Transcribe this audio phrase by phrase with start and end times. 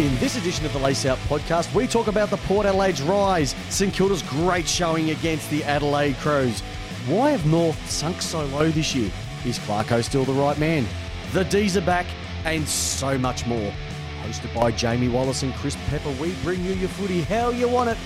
[0.00, 3.54] In this edition of the Lace Out podcast, we talk about the Port Adelaide's rise,
[3.68, 6.60] St Kilda's great showing against the Adelaide Crows.
[7.06, 9.10] Why have North sunk so low this year?
[9.44, 10.86] Is Clarko still the right man?
[11.34, 12.06] The D's are back,
[12.46, 13.70] and so much more.
[14.22, 17.90] Hosted by Jamie Wallace and Chris Pepper, we bring you your footy how you want
[17.90, 17.98] it.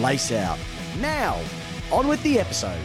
[0.00, 0.58] Lace Out.
[0.98, 1.40] Now,
[1.92, 2.80] on with the episode.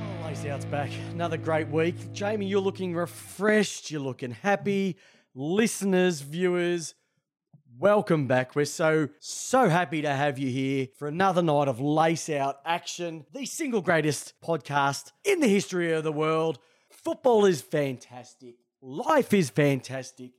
[0.00, 0.88] Oh, Lace Out's back.
[1.10, 2.14] Another great week.
[2.14, 3.90] Jamie, you're looking refreshed.
[3.90, 4.96] You're looking happy.
[5.38, 6.94] Listeners, viewers,
[7.78, 8.56] welcome back.
[8.56, 13.26] We're so, so happy to have you here for another night of Lace Out action,
[13.34, 16.58] the single greatest podcast in the history of the world.
[16.88, 18.54] Football is fantastic.
[18.80, 20.30] Life is fantastic.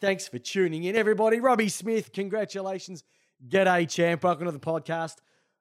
[0.00, 1.38] Thanks for tuning in, everybody.
[1.38, 3.04] Robbie Smith, congratulations.
[3.46, 4.24] G'day, champ.
[4.24, 5.16] Welcome to the podcast.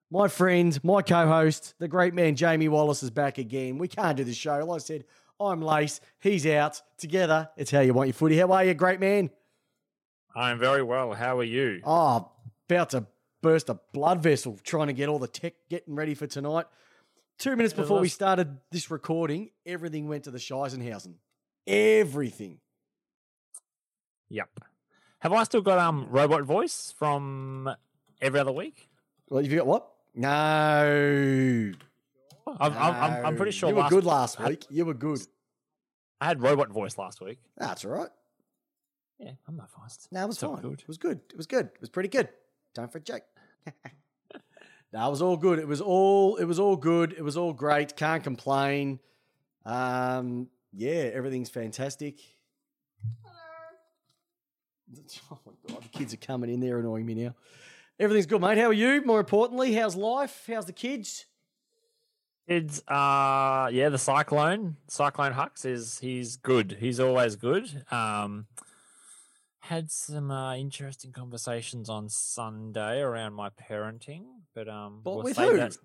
[0.10, 3.78] My friend, my co host, the great man Jamie Wallace is back again.
[3.78, 4.64] We can't do the show.
[4.64, 5.04] Like I said,
[5.40, 6.00] I'm Lace.
[6.20, 6.82] He's out.
[6.98, 8.38] Together, it's how you want your footy.
[8.38, 9.30] How are you, great man?
[10.36, 11.14] I'm very well.
[11.14, 11.82] How are you?
[11.84, 12.32] Oh,
[12.70, 13.06] about to
[13.42, 16.66] burst a blood vessel trying to get all the tech getting ready for tonight.
[17.38, 21.16] Two minutes before we started this recording, everything went to the Scheisenhausen.
[21.68, 22.60] Everything.
[24.30, 24.50] Yep.
[25.20, 27.70] Have I still got um robot voice from
[28.22, 28.90] every other week?
[29.30, 29.88] Well, have you got what?
[30.16, 31.72] No.
[32.48, 34.66] I'm, I'm, I'm, I'm pretty sure You were good last week.
[34.70, 35.20] You were good.
[36.22, 37.40] I had robot voice last week.
[37.58, 38.10] That's all right.
[39.20, 40.08] Yeah, I'm not fast.
[40.12, 40.62] No, it was fine.
[40.62, 40.82] good.
[40.82, 41.20] It was good.
[41.32, 41.68] It was good.
[41.68, 42.30] It was pretty good.
[42.74, 43.24] Time for a joke.
[44.94, 45.60] no, it was all good.
[45.60, 46.36] It was all.
[46.36, 47.14] It was all good.
[47.14, 47.96] It was all great.
[47.96, 49.00] Can't complain.
[49.66, 52.20] Um, yeah, everything's fantastic.
[55.32, 57.36] Oh my god, the kids are coming in there annoying me now.
[58.00, 58.58] Everything's good, mate.
[58.58, 59.04] How are you?
[59.04, 60.46] More importantly, how's life?
[60.48, 61.26] How's the kids?
[62.48, 66.78] Kids, uh, yeah, the Cyclone, Cyclone Hux is he's good.
[66.80, 67.84] He's always good.
[67.92, 68.46] Um,
[69.62, 75.38] had some uh, interesting conversations on Sunday around my parenting, but um, But we'll with
[75.38, 75.58] who?
[75.58, 75.76] that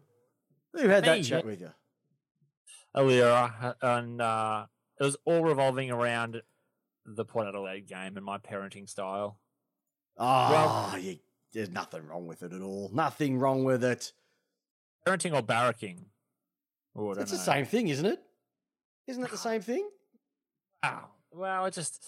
[0.75, 1.71] Who had that chat with you?
[2.95, 4.67] Alira, and uh,
[4.99, 6.43] it was all revolving around
[7.07, 9.39] the Port Adelaide game and my parenting style.
[10.19, 11.17] Oh, you,
[11.55, 12.91] there's nothing wrong with it at all.
[12.93, 14.13] Nothing wrong with it.
[15.07, 16.10] Parenting or barracking?
[16.97, 18.19] Oh, It's the same thing, isn't it?
[19.07, 19.89] Isn't it the same thing?
[20.83, 21.09] Wow.
[21.33, 22.03] Well, I just,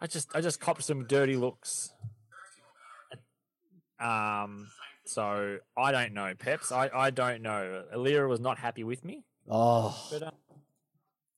[0.00, 1.92] I just, I just copped some dirty looks.
[4.00, 4.68] Um.
[5.06, 6.70] So I don't know, Peps.
[6.70, 7.84] I, I don't know.
[7.96, 10.30] Alira was not happy with me, Oh, but, uh,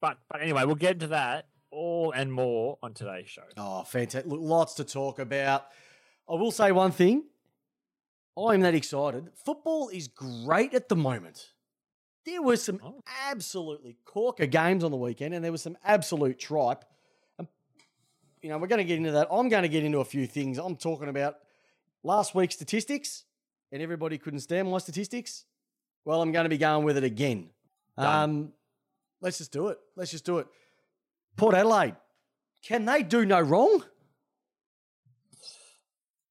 [0.01, 3.45] but, but anyway, we'll get into that all and more on today's show.
[3.57, 4.29] oh, fantastic!
[4.29, 5.67] Look, lots to talk about.
[6.29, 7.25] I will say one thing.
[8.37, 9.29] I'm that excited.
[9.45, 11.51] Football is great at the moment.
[12.25, 13.03] There were some Oh.
[13.27, 16.85] absolutely corker games on the weekend, and there was some absolute tripe.
[17.39, 17.49] And,
[18.43, 19.29] you know, we're going to get into that.
[19.31, 20.59] I'm going to get into a few things.
[20.59, 21.37] I'm talking about
[22.03, 23.25] last week's statistics,
[23.73, 25.47] and everybody couldn't stand my statistics.
[26.05, 27.51] Well, I'm going to be going with it again.
[27.97, 28.53] Um,
[29.21, 29.79] let's just do it.
[29.97, 30.47] Let's just do it.
[31.37, 31.97] Port Adelaide,
[32.63, 33.85] can they do no wrong?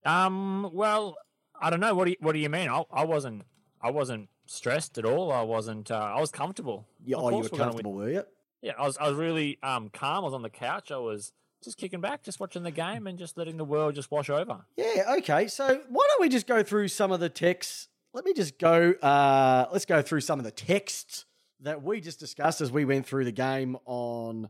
[0.06, 0.70] Um.
[0.74, 1.18] Well,
[1.60, 1.94] I don't know.
[1.94, 2.70] What do you, What do you mean?
[2.70, 3.44] I, I wasn't.
[3.82, 5.32] I wasn't stressed at all.
[5.32, 5.92] I wasn't.
[5.92, 6.88] Uh, I was comfortable.
[7.06, 7.68] Yeah, Of oh, you were we're gonna win.
[7.70, 8.24] comfortable, were you?
[8.62, 8.98] Yeah, I was.
[8.98, 10.24] I was really um calm.
[10.24, 10.92] I was on the couch.
[10.92, 11.32] I was
[11.64, 14.66] just kicking back, just watching the game, and just letting the world just wash over.
[14.78, 15.48] Yeah, okay.
[15.48, 17.88] So why don't we just go through some of the texts?
[18.14, 18.92] Let me just go.
[18.94, 21.26] Uh, let's go through some of the texts
[21.62, 24.50] that we just discussed as we went through the game on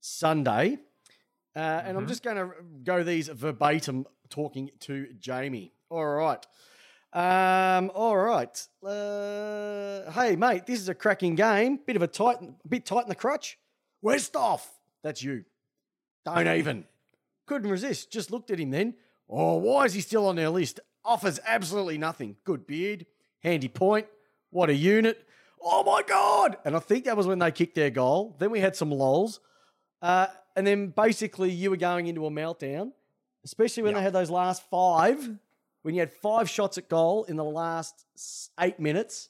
[0.00, 0.78] Sunday,
[1.56, 2.08] uh, and I'm Mhm.
[2.08, 2.50] just going to
[2.84, 5.72] go these verbatim, talking to Jamie.
[5.88, 6.44] All right.
[7.12, 8.66] Um, all right.
[8.84, 11.78] Uh, hey, mate, this is a cracking game.
[11.86, 12.38] Bit of a tight,
[12.68, 13.58] bit tight in the crotch.
[14.04, 14.62] Westhoff,
[15.02, 15.44] that's you.
[16.24, 16.84] Don't even.
[17.46, 18.12] Couldn't resist.
[18.12, 18.94] Just looked at him then.
[19.28, 20.80] Oh, why is he still on their list?
[21.04, 22.36] Offers absolutely nothing.
[22.44, 23.06] Good beard,
[23.40, 24.06] handy point.
[24.50, 25.24] What a unit.
[25.62, 26.58] Oh my God.
[26.64, 28.36] And I think that was when they kicked their goal.
[28.38, 29.40] Then we had some lols.
[30.02, 32.92] Uh, and then basically you were going into a meltdown,
[33.44, 33.98] especially when Yeah.
[33.98, 35.28] they had those last five,
[35.82, 38.04] when you had five shots at goal in the last
[38.60, 39.28] eight minutes.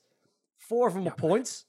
[0.58, 1.64] Four of them were points.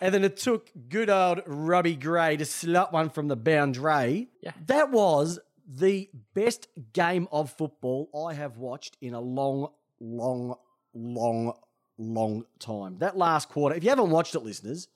[0.00, 4.28] And then it took good old Robbie Gray to slot one from the boundary.
[4.40, 4.52] Yeah.
[4.66, 9.68] That was the best game of football I have watched in a long,
[10.00, 10.56] long,
[10.94, 11.54] long,
[11.98, 12.98] long time.
[12.98, 14.88] That last quarter, if you haven't watched it, listeners,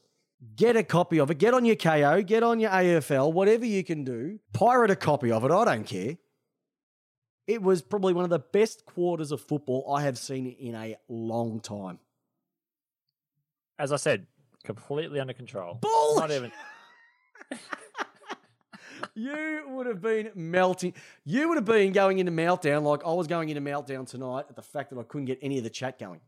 [0.56, 1.38] get a copy of it.
[1.38, 4.38] Get on your KO, get on your AFL, whatever you can do.
[4.52, 5.50] Pirate a copy of it.
[5.50, 6.17] I don't care.
[7.47, 10.97] It was probably one of the best quarters of football I have seen in a
[11.09, 12.01] long time.
[13.79, 14.27] As I said,
[14.65, 15.79] completely under control.
[15.81, 16.21] Bullshit.
[16.21, 16.53] Not even.
[19.15, 20.95] you would have been melting.
[21.25, 24.57] You would have been going into meltdown like I was going into meltdown tonight at
[24.57, 26.21] the fact that I couldn't get any of the chat going.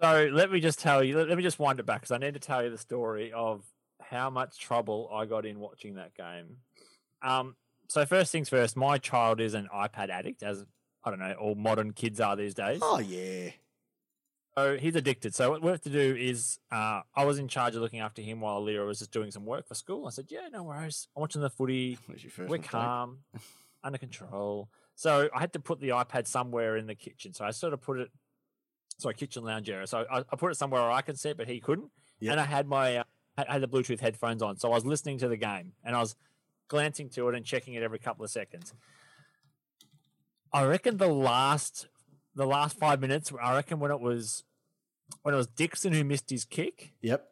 [0.00, 2.18] So let me just tell you, let, let me just wind it back because I
[2.18, 3.64] need to tell you the story of
[4.00, 6.58] how much trouble I got in watching that game.
[7.22, 7.56] Um,
[7.94, 10.66] so first things first, my child is an iPad addict, as
[11.04, 12.80] I don't know, all modern kids are these days.
[12.82, 13.50] Oh yeah.
[14.58, 15.32] So he's addicted.
[15.32, 18.20] So what we have to do is, uh, I was in charge of looking after
[18.20, 20.08] him while Lyra was just doing some work for school.
[20.08, 21.06] I said, "Yeah, no worries.
[21.16, 21.96] I'm watching the footy.
[22.08, 22.68] We're mistake?
[22.68, 23.18] calm,
[23.84, 27.32] under control." So I had to put the iPad somewhere in the kitchen.
[27.32, 28.10] So I sort of put it,
[28.98, 29.86] sorry, kitchen lounge area.
[29.86, 31.92] So I, I put it somewhere where I can see it, but he couldn't.
[32.18, 32.32] Yep.
[32.32, 33.04] And I had my, uh,
[33.36, 36.00] I had the Bluetooth headphones on, so I was listening to the game and I
[36.00, 36.16] was
[36.68, 38.74] glancing to it and checking it every couple of seconds.
[40.52, 41.88] I reckon the last,
[42.34, 43.32] the last five minutes.
[43.42, 44.44] I reckon when it was,
[45.22, 46.92] when it was Dixon who missed his kick.
[47.02, 47.28] Yep.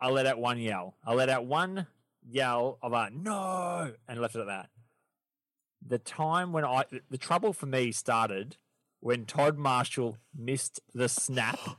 [0.00, 0.94] I let out one yell.
[1.04, 1.86] I let out one
[2.28, 4.68] yell of a no and left it at that.
[5.86, 8.56] The time when I the trouble for me started
[9.00, 11.58] when Todd Marshall missed the snap.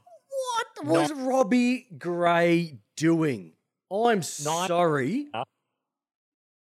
[0.83, 3.53] What was Robbie Gray doing?
[3.91, 5.27] I'm sorry.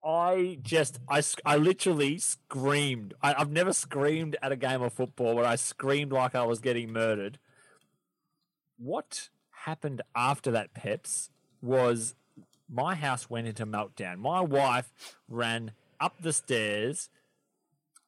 [0.07, 3.13] I just I I literally screamed.
[3.21, 6.59] I, I've never screamed at a game of football but I screamed like I was
[6.59, 7.39] getting murdered.
[8.77, 9.27] What
[9.65, 11.29] happened after that, Peps,
[11.61, 12.15] was
[12.69, 14.17] my house went into meltdown.
[14.19, 17.09] My wife ran up the stairs,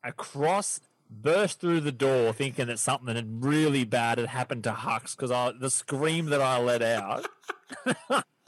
[0.02, 0.80] across,
[1.10, 5.32] burst through the door, thinking that something had really bad had happened to Hux because
[5.60, 7.28] the scream that I let out.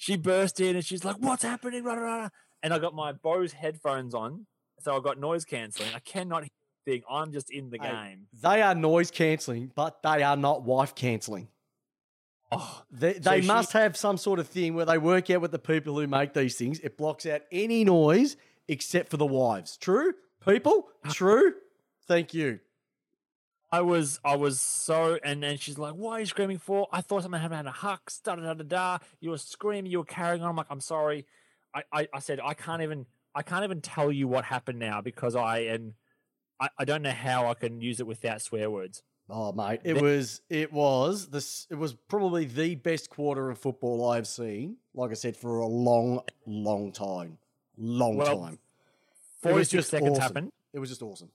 [0.00, 2.28] she burst in and she's like, "What's happening?" Rah, rah, rah.
[2.62, 4.46] And I got my Bose headphones on,
[4.80, 5.90] so I got noise cancelling.
[5.94, 6.50] I cannot hear
[6.86, 7.02] thing.
[7.10, 8.26] I'm just in the Hey, game.
[8.32, 11.48] They are noise cancelling, but they are not wife cancelling.
[12.50, 15.40] Oh, They, So they she- must have some sort of thing where they work out
[15.42, 16.80] with the people who make these things.
[16.80, 18.36] It blocks out any noise
[18.68, 19.76] except for the wives.
[19.76, 20.14] True?
[20.44, 20.88] People?
[21.10, 21.54] True?
[22.08, 22.58] Thank you.
[23.72, 26.88] I was I was so and then she's like, What are you screaming for?
[26.92, 28.10] I thought something happened a huck.
[28.24, 28.98] da da da da.
[29.20, 30.50] You were screaming, you were carrying on.
[30.50, 31.26] I'm like, I'm sorry.
[31.74, 35.00] I, I, I said I can't even I can't even tell you what happened now
[35.00, 35.94] because I am
[36.58, 39.02] I, I don't know how I can use it without swear words.
[39.32, 44.10] Oh mate, it was it was this it was probably the best quarter of football
[44.10, 44.78] I've seen.
[44.94, 47.38] Like I said, for a long, long time,
[47.78, 48.58] long Well, time.
[49.42, 50.22] 46 seconds awesome.
[50.22, 50.52] happened.
[50.72, 51.30] It was just awesome.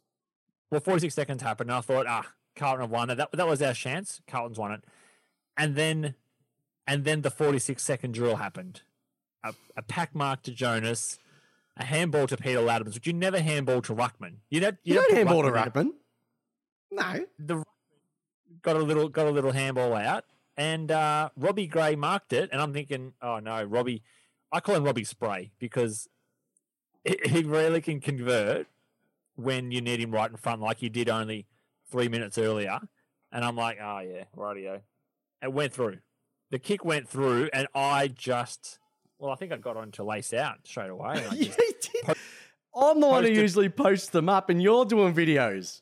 [0.72, 2.26] Well, 46 seconds happened, and I thought, ah,
[2.56, 3.16] Carlton have won it.
[3.16, 4.22] That, that was our chance.
[4.28, 4.84] Carlton's won it.
[5.58, 6.16] And then
[6.88, 8.82] and then the 46 second drill happened.
[9.44, 11.18] A, a pack mark to Jonas,
[11.78, 14.38] a handball to Peter Ladhams, which you never handball to Ruckman.
[14.50, 15.90] You don't, You, you don't handball to in a- Ruckman.
[16.92, 17.26] No.
[17.40, 17.64] The
[18.62, 20.26] got a little got a little handball out,
[20.58, 24.04] and uh, Robbie Gray marked it, and I'm thinking, oh no, Robbie.
[24.52, 26.08] I call him Robbie Spray because
[27.04, 28.68] he, he really can convert
[29.36, 31.46] when you need him right in front, like you did only
[31.92, 32.80] three minutes earlier.
[33.32, 34.82] And I'm like, oh yeah, rightio.
[35.42, 35.98] It went through.
[36.52, 38.80] The kick went through, and I just,
[39.20, 41.16] well, I think I got on to lace out straight away.
[41.34, 41.74] Yeah, just- he
[42.08, 42.18] did.
[42.78, 45.82] I'm the one who usually posts them up, and you're doing videos.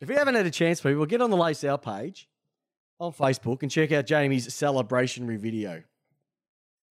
[0.00, 2.28] If you haven't had a chance, people, get on the Lace Out page
[3.00, 5.82] on Facebook and check out Jamie's celebrationary video.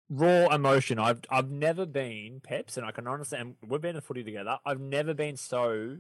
[0.09, 0.99] Raw emotion.
[0.99, 3.57] I've I've never been Peps, and I can understand.
[3.67, 4.59] We've been to footy together.
[4.65, 5.99] I've never been so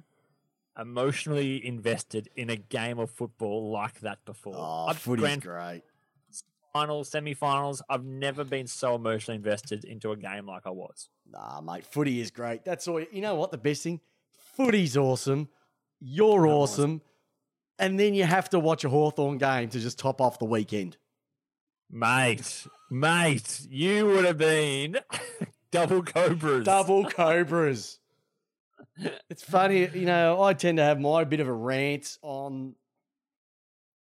[0.78, 4.54] emotionally invested in a game of football like that before.
[4.56, 5.82] Oh, I've footy's grand great.
[6.72, 7.82] finals, semi-finals.
[7.88, 11.08] I've never been so emotionally invested into a game like I was.
[11.30, 12.64] Nah, mate, footy is great.
[12.64, 13.00] That's all.
[13.00, 13.50] You know what?
[13.50, 14.00] The best thing,
[14.56, 15.48] footy's awesome.
[15.98, 17.02] You're I'm awesome.
[17.78, 20.96] And then you have to watch a Hawthorn game to just top off the weekend.
[21.90, 24.99] Mate, mate, you would have been
[25.71, 26.64] double cobras.
[26.64, 27.99] Double Cobras.
[29.28, 32.75] it's funny, you know, I tend to have my bit of a rant on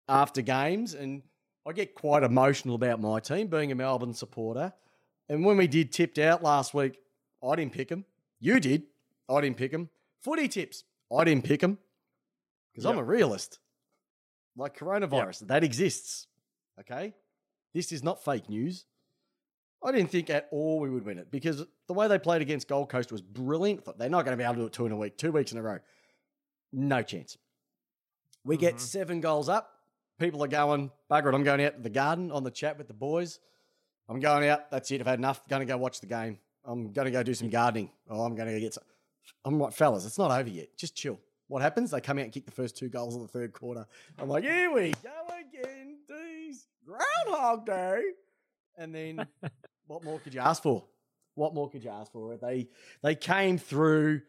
[0.08, 1.22] after games, and
[1.68, 4.74] I get quite emotional about my team being a Melbourne supporter.
[5.28, 6.98] And when we did tipped out last week,
[7.48, 8.06] I didn't pick them.
[8.40, 8.84] You did.
[9.30, 9.90] I didn't pick them.
[10.22, 10.84] Footy tips.
[11.16, 11.78] I didn't pick them
[12.72, 13.60] because I'm a realist.
[14.56, 16.28] Like coronavirus, that exists.
[16.80, 17.14] Okay?
[17.74, 18.86] This is not fake news.
[19.84, 22.68] I didn't think at all we would win it because the way they played against
[22.68, 23.84] Gold Coast was brilliant.
[23.86, 25.32] Thought they're not going to be able to do it two in a week, two
[25.32, 25.80] weeks in a row.
[26.74, 27.38] No chance.
[28.44, 28.80] We get Mhm.
[28.80, 29.74] seven goals up.
[30.18, 32.88] People are going, bugger it, I'm going out to the garden on the chat with
[32.88, 33.40] the boys.
[34.10, 34.70] I'm going out.
[34.70, 35.00] That's it.
[35.00, 35.48] I've had enough.
[35.48, 36.40] Going to go watch the game.
[36.66, 37.90] I'm going to go do some gardening.
[38.10, 38.84] Oh, I'm going to go get some.
[39.46, 40.76] I'm like, fellas, it's not over yet.
[40.76, 41.20] Just chill.
[41.48, 41.92] What happens?
[41.92, 43.88] They come out and kick the first two goals of the third quarter.
[44.18, 45.79] I'm like, here we go again.
[46.90, 48.02] Groundhog Day.
[48.78, 49.28] And then
[49.88, 50.86] what more could you ask for?
[51.36, 52.38] What more could you ask for?
[52.38, 52.68] They
[53.04, 54.22] they came through.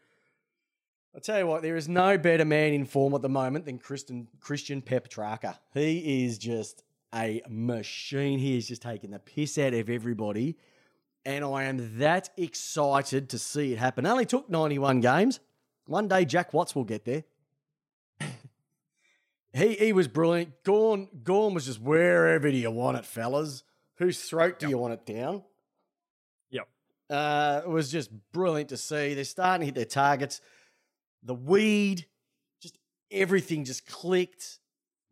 [1.15, 3.79] I tell you what, there is no better man in form at the moment than
[3.79, 5.57] Christian Christian Petracca.
[5.73, 8.39] He is just a machine.
[8.39, 10.57] He is just taking the piss out of everybody,
[11.25, 14.05] and I am that excited to see it happen.
[14.05, 15.39] It only took ninety one games.
[15.85, 17.23] One day, Jack Watts will get there.
[19.53, 20.63] He he was brilliant.
[20.63, 23.63] Gawn Gawn was just wherever do you want it, fellas?
[23.97, 24.69] Whose throat do Yep.
[24.71, 25.43] you want it down?
[26.51, 26.67] Yep.
[27.09, 29.13] Uh, it was just brilliant to see.
[29.13, 30.41] They're starting to hit their targets.
[31.23, 32.07] The weed,
[32.61, 32.77] just
[33.11, 34.59] everything just clicked.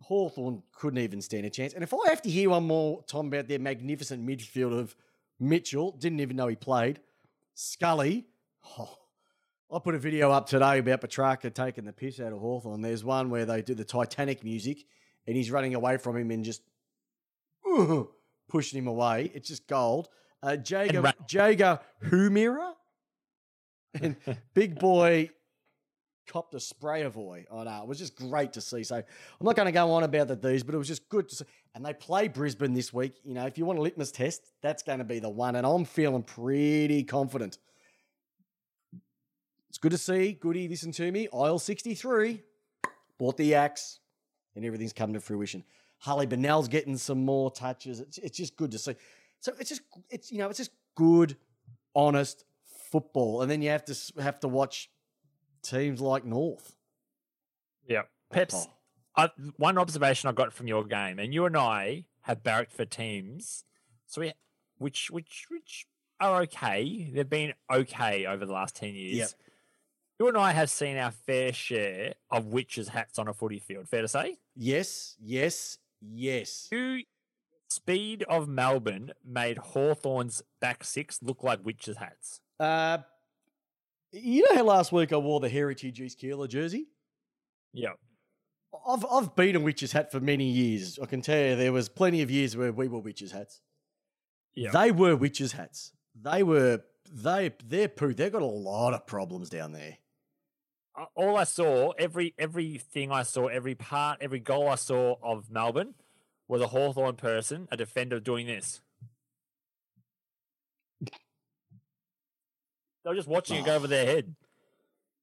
[0.04, 1.74] Hawthorn couldn't even stand a chance.
[1.74, 4.96] And if I have to hear one more time about their magnificent midfield of
[5.40, 7.02] Mitchell, didn't even know he played,
[7.54, 8.26] Scully,
[8.80, 8.98] oh,
[9.72, 12.82] I put a video up today about Petracca taking the piss out of Hawthorn.
[12.82, 14.80] There's one where they do the Titanic music
[15.28, 16.64] and he's running away from him and just
[17.70, 18.04] uh,
[18.50, 19.30] pushing him away.
[19.36, 20.10] It's just gold.
[20.42, 21.80] Uh, Jago, ra- Jaeger
[22.12, 22.74] O'Meara
[24.02, 24.16] and
[24.56, 25.30] Big Boy
[26.28, 27.46] copped a spray sprayer boy.
[27.52, 27.82] I know.
[27.84, 28.84] It was just great to see.
[28.84, 29.04] So I'm
[29.46, 31.46] not going to go on about the these, but it was just good to see.
[31.76, 33.14] And they play Brisbane this week.
[33.24, 35.56] You know, if you want a litmus test, that's going to be the one.
[35.56, 37.60] And I'm feeling pretty confident.
[39.82, 40.34] Good to see.
[40.34, 41.28] Goody, listen to me.
[41.34, 42.42] Aisle 63
[43.18, 44.00] bought the axe,
[44.56, 45.64] and everything's come to fruition.
[46.00, 48.00] Harley Bennell's getting some more touches.
[48.00, 48.96] It's, it's just good to see.
[49.40, 51.38] So it's just it's you know it's just good,
[51.96, 52.44] honest
[52.92, 54.90] football, and then you have to have to watch
[55.62, 56.76] teams like North.
[57.88, 58.04] Yeah.
[58.32, 58.74] Peps, Oh.
[59.16, 62.86] I, one observation I got from your game, and you and I have barracked for
[62.86, 63.64] teams,
[64.06, 64.34] so we,
[64.78, 65.88] which which which
[66.20, 67.10] are okay.
[67.14, 69.18] They've been okay over the last ten years.
[69.18, 69.30] Yep.
[70.20, 73.88] You and I have seen our fair share of witches' hats on a footy field.
[73.88, 74.38] Fair to say.
[74.54, 76.68] Yes, yes, yes.
[76.72, 77.04] You
[77.70, 82.42] speed of Melbourne made Hawthorn's back six look like witches' hats.
[82.60, 82.98] Uh,
[84.12, 86.88] you know how last week I wore the Heritage St Kilda jersey?
[87.72, 87.94] Yeah.
[88.86, 91.00] I've I've been a witch's hat for many years.
[91.02, 93.62] I can tell you there was plenty of years where we were witches' hats.
[94.54, 94.72] Yeah.
[94.72, 95.94] They were witches' hats.
[96.14, 98.14] They were they they're poo.
[98.14, 99.98] They've got a lot of problems down there.
[101.16, 105.94] All I saw, every everything I saw, every part, every goal I saw of Melbourne
[106.48, 108.82] was a Hawthorn person, a defender doing this.
[111.02, 111.10] They
[113.06, 114.36] were just watching it go over their head.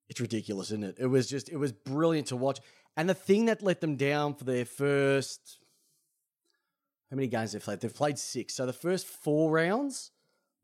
[0.08, 0.96] It's ridiculous, isn't it?
[1.00, 2.60] It was just it was brilliant to watch.
[2.96, 5.58] And the thing that let them down for their first
[7.10, 7.80] how many games they've played?
[7.80, 8.54] They've played six.
[8.54, 10.10] So the first four rounds,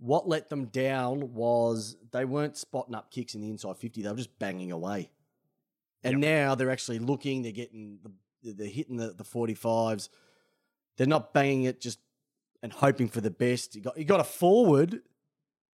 [0.03, 4.03] what let them down was they weren't spotting up kicks in the inside 50.
[4.03, 5.11] They were just banging away.
[6.03, 8.11] And now they're actually looking, they're getting the
[8.53, 10.09] they're hitting the, the 45s.
[10.97, 12.01] They're not banging it just
[12.65, 13.77] and hoping for the best.
[13.77, 15.03] You got you got a forward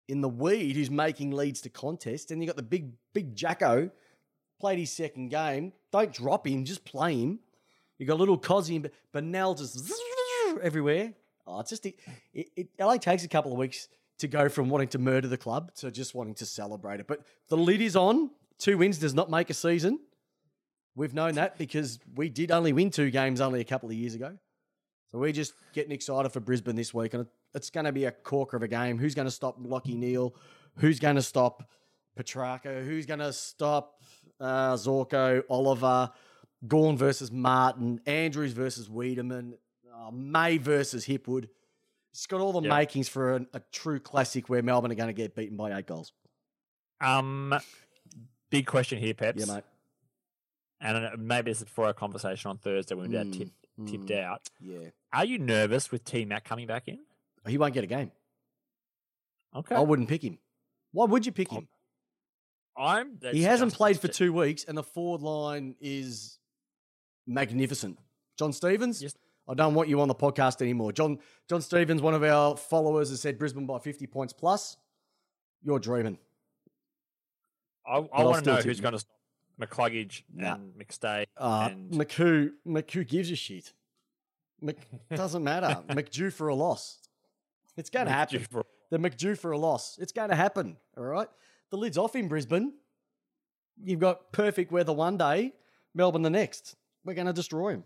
[0.10, 3.90] in the weed who's making leads to contest, and you got the big big Jacko
[4.60, 5.72] played his second game.
[5.94, 7.40] Don't drop him, just play him.
[7.98, 9.90] You got little Cozzy and Bennell just
[10.62, 11.14] everywhere.
[11.46, 11.96] Oh, it's just it,
[12.34, 13.88] it, it only takes a couple of weeks
[14.20, 17.08] to go from wanting to murder the club to just wanting to celebrate it.
[17.08, 18.32] But the lid is on.
[18.58, 20.00] Two wins does not make a season.
[20.96, 24.16] We've known that because we did only win two games only a couple of years
[24.16, 24.36] ago.
[25.12, 28.12] So we're just getting excited for Brisbane this week, and it's going to be a
[28.12, 28.98] corker of a game.
[28.98, 30.36] Who's going to stop Lachie Neale?
[30.78, 31.70] Who's going to stop
[32.20, 32.84] Petracca?
[32.84, 34.02] Who's going to stop
[34.40, 36.12] uh, Zorko, Oliver,
[36.68, 39.54] Gawn versus Martin, Andrews versus Weideman,
[39.96, 41.48] uh, May versus Hipwood?
[42.18, 45.14] It's got all the makings for a, a true classic where Melbourne are going to
[45.14, 46.14] get beaten by eight goals.
[47.00, 47.54] Um,
[48.50, 49.46] big question here, Peps.
[49.46, 49.64] Yeah, mate.
[50.82, 53.50] And uh, maybe this is for our conversation on Thursday when we Mm, tip,
[53.86, 54.24] tipped mm.
[54.24, 54.42] out.
[54.60, 54.90] Yeah.
[55.14, 56.98] Are you nervous with T Mac coming back in?
[57.46, 58.12] He won't get a game.
[59.56, 59.76] Okay.
[59.76, 60.40] I wouldn't pick him.
[60.94, 61.68] Why would you pick Oh, him?
[62.76, 63.20] I'm.
[63.32, 66.40] he hasn't played for two weeks, and the forward line is
[67.28, 68.00] magnificent.
[68.40, 69.14] John Stevens, Yes.
[69.48, 70.92] I don't want you on the podcast anymore.
[70.92, 74.77] John John Stevens, one of our followers, has said Brisbane by 50 points plus.
[75.63, 76.18] You're dreaming.
[77.86, 79.16] I, I'll want to know who's going to stop
[79.60, 80.56] McCluggage Nah.
[80.56, 81.25] and McStay.
[81.38, 83.74] Uh, and McHugh, McHugh gives a shit.
[84.62, 84.77] Mc,
[85.16, 85.82] doesn't matter.
[85.89, 87.00] McDue for a loss.
[87.77, 88.39] It's going to happen.
[88.39, 89.98] McDu- The McDue for a loss.
[90.00, 90.77] It's going to happen.
[90.98, 91.27] All right.
[91.72, 92.74] The lid's off in Brisbane.
[93.84, 95.54] You've got perfect weather one day,
[95.94, 96.75] Melbourne the next.
[97.06, 97.84] We're going to destroy him.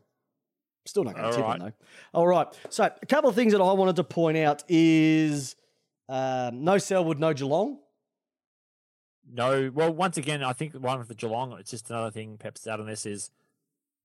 [0.85, 1.61] Still not going to tip right.
[1.61, 1.67] him
[2.13, 2.19] though.
[2.19, 2.47] All right.
[2.69, 5.55] So a couple of things that I wanted to point out is
[6.09, 7.77] um, no Selwood, no Geelong.
[9.33, 11.55] No, well, once again, I think one for Geelong.
[11.59, 12.37] It's just another thing.
[12.37, 13.31] Pep's out on this is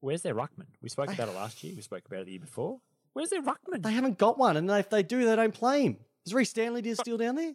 [0.00, 0.66] where's their ruckman?
[0.82, 1.74] We spoke about it last year.
[1.74, 2.78] We spoke about it the year before.
[3.14, 3.82] Where's their ruckman?
[3.82, 5.96] They haven't got one, and if they do, they don't play him.
[6.26, 7.54] Is Rhys Stanley still down there?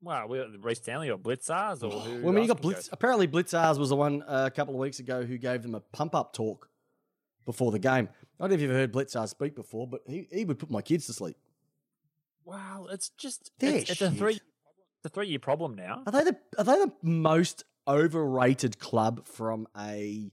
[0.00, 2.22] Wow, we Rhys Stanley or Blicavs or who?
[2.22, 2.88] Well, I mean, you got Blitz.
[2.88, 2.94] go?
[2.94, 5.80] Apparently, Blicavs was the one uh, a couple of weeks ago who gave them a
[5.80, 6.68] pump up talk
[7.46, 8.08] before the game.
[8.38, 10.82] I don't know if you've heard Blicavs speak before, but he, he would put my
[10.82, 11.36] kids to sleep.
[12.44, 14.18] Wow, it's just They're it's, it's a shit.
[14.18, 16.02] three it's a three year problem now.
[16.06, 20.30] Are they the Are they the most overrated club from a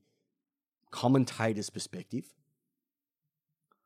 [0.92, 2.26] commentator's perspective?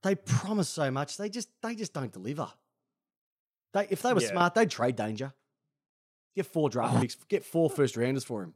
[0.03, 1.17] They promise so much.
[1.17, 2.49] They just they just don't deliver.
[3.73, 4.29] They if they were Yeah.
[4.31, 5.33] smart, they'd trade danger.
[6.35, 7.01] Get four draft Oh.
[7.01, 7.15] picks.
[7.29, 8.53] Get four first rounders for him.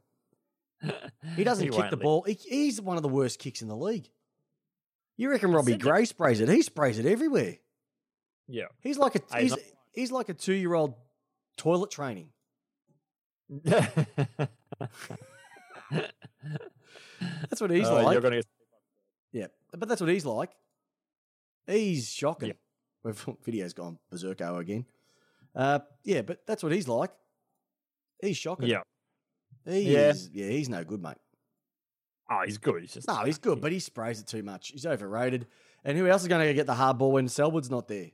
[1.36, 2.02] He doesn't kick the leave.
[2.02, 2.22] ball.
[2.24, 4.10] He, he's one of the worst kicks in the league.
[5.16, 6.48] You reckon Robbie said that- Gray sprays it?
[6.48, 7.56] He sprays it everywhere.
[8.48, 8.66] Yeah.
[8.80, 9.60] He's like a he's, not-
[9.92, 10.94] he's like a two year old
[11.56, 12.30] toilet training.
[17.50, 18.12] That's what he's Uh, like.
[18.12, 18.46] You're gonna get
[19.32, 20.50] Yeah, but that's what he's like.
[21.66, 22.48] He's shocking.
[22.48, 22.54] Yeah.
[23.04, 24.86] We've video's gone berserko again.
[25.54, 27.10] Uh, yeah, but that's what he's like.
[28.20, 28.68] He's shocking.
[28.68, 28.82] yeah.
[29.64, 30.10] he Yeah.
[30.10, 30.30] is.
[30.32, 31.16] Yeah, he's no good, mate.
[32.30, 32.80] Oh, he's good.
[32.82, 34.68] He's just No, he's good, but he sprays it too much.
[34.68, 35.46] He's overrated.
[35.84, 38.10] And who else is going to get the hard ball when Selwood's not there?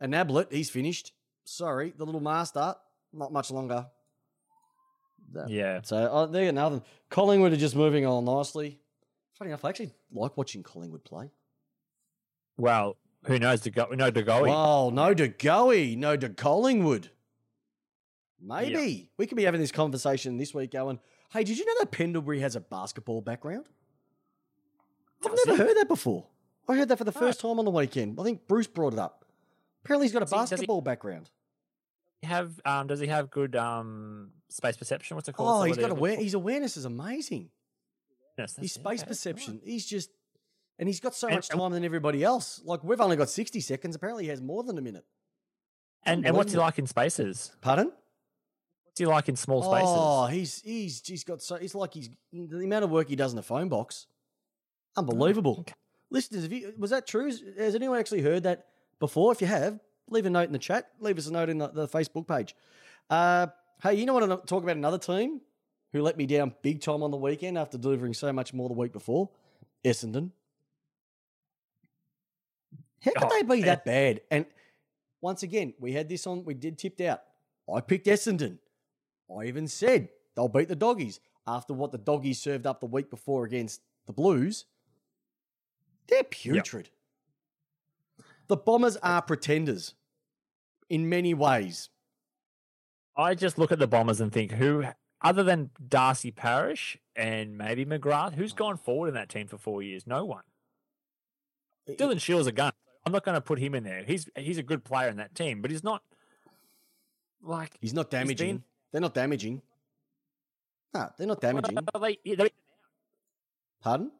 [0.00, 1.12] And Ablett, he's finished.
[1.44, 2.74] Sorry, the little master,
[3.12, 3.86] not much longer.
[5.46, 5.80] Yeah.
[5.82, 6.50] So uh, there you go.
[6.50, 8.80] Another Collingwood are just moving on nicely.
[9.34, 11.30] Funny enough, I actually like watching Collingwood play.
[12.56, 13.60] Well, who knows?
[13.62, 14.42] To go, no go.
[14.42, 17.10] Well, no to Goey, no De Collingwood.
[18.42, 20.98] Maybe we could be having this conversation this week, going,
[21.32, 23.66] "Hey, did you know that Pendlebury has a basketball background?"
[25.24, 25.68] I've Does never he?
[25.68, 26.26] heard that before.
[26.68, 28.18] I heard that for the first time on the weekend.
[28.18, 29.24] I think Bruce brought it up.
[29.84, 31.30] Apparently, he's got a Does he- does he- basketball background.
[32.22, 32.86] Have um?
[32.86, 35.14] Does he have good um space perception?
[35.16, 35.48] What's it called?
[35.48, 36.12] Oh, Is he's that got what aware.
[36.12, 36.24] it is?
[36.24, 37.50] His awareness is amazing.
[38.38, 38.80] Yes, His that's it.
[38.80, 39.60] space Okay, perception.
[39.64, 40.10] He's just,
[40.78, 42.60] and he's got so And- much time than everybody else.
[42.64, 43.96] Like we've only got sixty seconds.
[43.96, 45.04] Apparently, he has more than a minute.
[46.02, 46.66] And and what's he unbelievable.
[46.66, 47.52] like in spaces?
[47.62, 47.92] Pardon?
[49.00, 49.88] What's he like in small spaces?
[49.88, 53.32] Oh, he's he's he's got so it's like he's the amount of work he does
[53.32, 54.06] in the phone box.
[54.96, 55.58] Unbelievable.
[55.60, 55.72] okay.
[56.10, 57.26] Listeners, you, was that true?
[57.56, 58.66] Has- anyone actually heard that
[58.98, 59.32] before?
[59.32, 60.90] If you have, leave a note in the chat.
[61.00, 62.54] Leave us a note in the, the Facebook page.
[63.08, 63.46] Uh,
[63.82, 64.22] hey, you know what?
[64.22, 65.40] I want to talk about another team
[65.92, 68.74] who let me down big time on the weekend after delivering so much more the
[68.74, 69.30] week before.
[69.84, 70.30] Essendon.
[73.02, 73.66] How could Oh, they be yeah.
[73.66, 74.20] that bad?
[74.30, 74.46] And
[75.20, 76.44] once again, we had this on.
[76.44, 77.22] We did tipped out.
[77.72, 78.58] I picked Essendon.
[79.38, 83.10] I even said they'll beat the doggies after what the doggies served up the week
[83.10, 84.66] before against the Blues.
[86.08, 86.90] They're putrid.
[88.48, 89.94] The Bombers are pretenders
[90.88, 91.88] in many ways.
[93.16, 94.84] I just look at the Bombers and think, who,
[95.22, 99.82] other than Darcy Parish and maybe McGrath, who's gone forward in that team for four
[99.82, 100.06] years?
[100.06, 100.42] No one.
[101.88, 102.72] Dylan Shiel's a gun.
[103.04, 104.04] I'm not going to put him in there.
[104.06, 106.02] He's he's a good player in that team, but he's not
[107.42, 108.62] like He's not damaging.
[108.92, 109.62] Been- They're not damaging.
[110.94, 111.76] No, they're not damaging.
[111.94, 112.50] Well, they, yeah, they-
[113.82, 114.10] Pardon?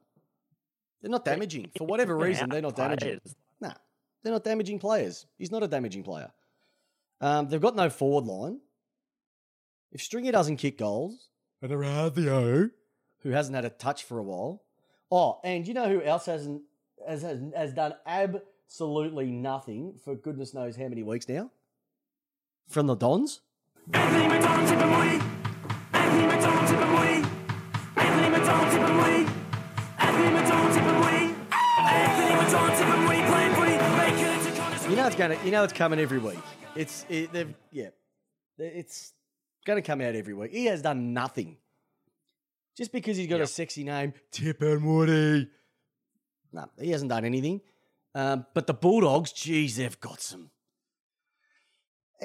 [1.02, 1.70] They're not damaging.
[1.76, 3.20] For whatever reason, they're not damaging.
[3.20, 3.34] players.
[3.60, 3.72] Nah,
[4.22, 5.26] they're not damaging players.
[5.38, 6.30] He's not a damaging player.
[7.20, 8.60] Um, they've got no forward line.
[9.92, 11.28] If Stringer doesn't kick goals,
[11.62, 12.70] and Arathio,
[13.22, 14.62] who hasn't had a touch for a while.
[15.10, 16.62] Oh, and you know who else hasn't
[17.06, 21.50] has, has, has done absolutely nothing for goodness knows how many weeks now?
[22.68, 23.40] From the Dons?
[23.92, 24.78] Anthony McDonald tip.
[25.92, 26.80] Anthony McDonald tip.
[27.96, 28.82] Anthony McDonald tip.
[29.98, 30.84] Anthony McDonald tip.
[31.80, 32.88] Anthony McDonald tip.
[33.30, 33.76] Playing free.
[33.96, 34.82] Baker to Connors.
[34.86, 35.38] You know it's gonna.
[35.44, 36.38] You know it's coming every week.
[36.76, 37.88] It's it, they've yeah.
[38.58, 39.12] It's
[39.66, 40.52] gonna come out every week.
[40.52, 41.56] He has done nothing.
[42.76, 45.48] Just because he's got a sexy name, Tip and Woody.
[46.52, 47.60] No, he hasn't done anything.
[48.14, 50.50] Um, but the Bulldogs, geez, they've got some.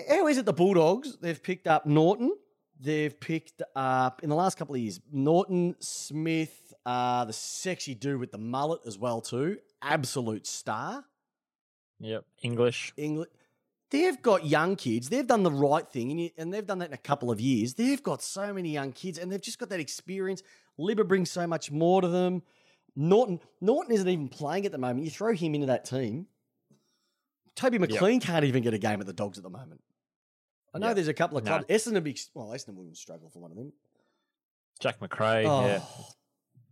[0.10, 1.18] How is it the Bulldogs?
[1.18, 2.32] They've picked up Naughton.
[2.80, 8.20] They've picked up in the last couple of years Naughton Smith, uh, the sexy dude
[8.20, 11.06] with the mullet as well too, absolute star.
[12.00, 12.94] Yep, English.
[12.98, 13.32] England.
[13.92, 15.08] They've got young kids.
[15.08, 17.40] They've done the right thing, and, you, and they've done that in a couple of
[17.40, 17.76] years.
[17.76, 20.44] They've got so many young kids, and they've just got that experience.
[20.78, 22.42] Libba brings so much more to them.
[22.98, 25.06] Naughton, Naughton isn't even playing at the moment.
[25.06, 26.28] You throw him into that team.
[27.56, 29.82] Toby McLean can't even get a game at the Dogs at the moment.
[30.74, 30.94] I know Yeah.
[30.94, 31.66] there's a couple of clubs.
[31.68, 33.72] Essendon, be, well, Essendon wouldn't struggle for one of them.
[34.82, 35.46] Jack Macrae.
[35.46, 35.82] Oh, Yeah.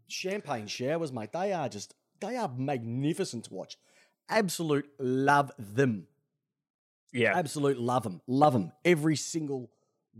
[0.08, 1.32] champagne showers, mate.
[1.32, 3.78] They are just they are magnificent to watch.
[4.30, 6.08] Absolute love them.
[7.12, 7.38] Yeah.
[7.38, 8.22] Absolute love them.
[8.28, 8.72] Love them.
[8.86, 9.70] Every single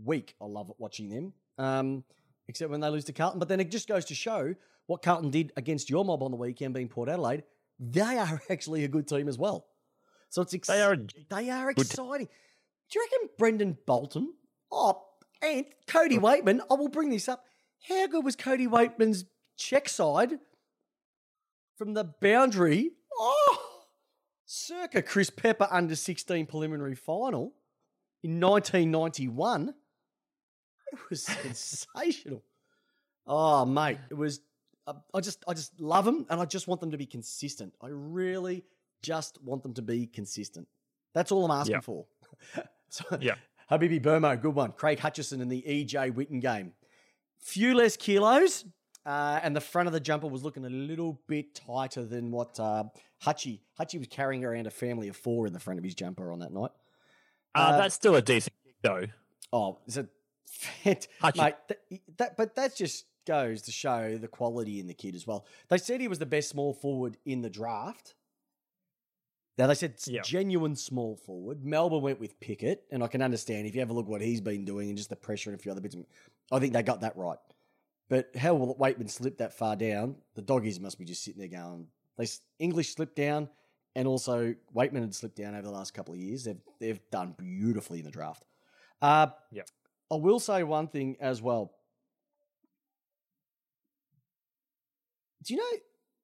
[0.04, 1.32] week, I love watching them.
[1.56, 2.04] Um,
[2.46, 3.38] except when they lose to Carlton.
[3.38, 4.54] But then it just goes to show
[4.86, 7.44] what Carlton did against your mob on the weekend, being Port Adelaide.
[7.78, 9.66] They are actually a good team as well.
[10.30, 10.96] So it's ex- They are
[11.30, 12.28] they are exciting.
[12.90, 14.34] Do you reckon Brendan Bolton?
[14.70, 15.02] Oh,
[15.42, 17.44] and Cody Weightman, I will bring this up.
[17.88, 19.24] How good was Cody Weightman's
[19.56, 20.38] check side
[21.76, 22.90] from the boundary?
[23.16, 23.58] Oh,
[24.44, 27.54] circa Chris Pepper under 16 preliminary final
[28.22, 29.74] in 1991.
[30.92, 32.42] It was sensational.
[33.26, 34.40] Oh, mate, it was.
[35.14, 37.74] I just, I just love them, and I just want them to be consistent.
[37.80, 38.64] I really
[39.04, 40.66] just want them to be consistent.
[41.12, 41.80] That's all I'm asking Yeah.
[41.80, 42.06] for.
[42.88, 43.36] so, Yeah.
[43.70, 44.72] Habibi Burmo, good one.
[44.72, 46.72] Craig Hutchison in the EJ Whitten game.
[47.38, 48.64] Few less kilos,
[49.06, 52.58] uh, and the front of the jumper was looking a little bit tighter than what
[52.58, 52.84] uh,
[53.22, 53.60] Hutchie.
[53.78, 56.40] Hutchie was carrying around a family of four in the front of his jumper on
[56.40, 56.70] that night.
[57.54, 59.06] Uh, Uh, that's still a decent kick, though.
[59.52, 60.08] Oh, is it?
[60.84, 61.78] Mate, that,
[62.18, 65.46] that, but that just goes to show the quality in the kid as well.
[65.68, 68.14] They said he was the best small forward in the draft.
[69.56, 70.22] Now they said Yeah.
[70.22, 71.64] genuine small forward.
[71.64, 74.40] Melbourne went with Pickett, and I can understand if you have a look what he's
[74.40, 75.96] been doing and just the pressure and a few other bits.
[76.50, 77.38] I think they got that right.
[78.08, 80.16] But how will Weightman slip that far down?
[80.34, 81.88] The doggies must be just sitting there going.
[82.16, 82.26] They
[82.58, 83.48] English slipped down,
[83.94, 86.44] and also Weightman had slipped down over the last couple of years.
[86.44, 88.44] They've they've done beautifully in the draft.
[89.00, 89.68] Uh, Yep.
[90.10, 91.72] I will say one thing as well.
[95.44, 95.78] Do you know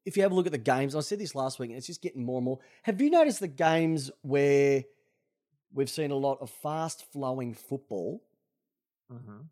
[0.05, 0.95] if you have a look at the games?
[0.95, 2.59] I said this last week, and it's just getting more and more.
[2.83, 4.85] Have you noticed the games where
[5.73, 8.23] we've seen a lot of fast flowing football?
[9.13, 9.43] Mm-hmm.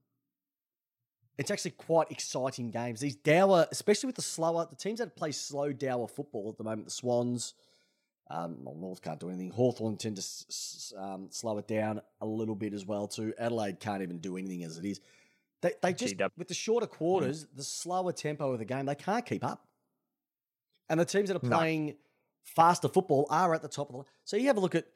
[1.36, 2.98] It's actually quite exciting games.
[3.00, 6.64] These dour, especially with the slower, the teams that play slow dour football at the
[6.64, 7.54] moment, the Swans,
[8.30, 9.50] um, well, North can't do anything.
[9.50, 13.32] Hawthorn tend to s- um, slow it down a little bit as well too.
[13.38, 15.00] Adelaide can't even do anything as it is.
[15.62, 19.24] They, they just with the shorter quarters, the slower tempo of the game, they can't
[19.24, 19.67] keep up.
[20.88, 21.56] And the teams that are No.
[21.56, 21.96] playing
[22.44, 24.04] faster football are at the top of the.
[24.24, 24.86] So you have a look at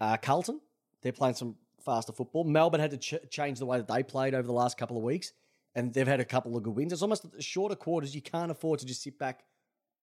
[0.00, 0.60] uh, Carlton.
[1.02, 2.44] They're playing some faster football.
[2.44, 5.02] Melbourne had to ch- change the way that they played over the last couple of
[5.02, 5.32] weeks,
[5.74, 6.92] and they've had a couple of good wins.
[6.92, 8.14] It's almost shorter quarters.
[8.14, 9.44] You can't afford to just sit back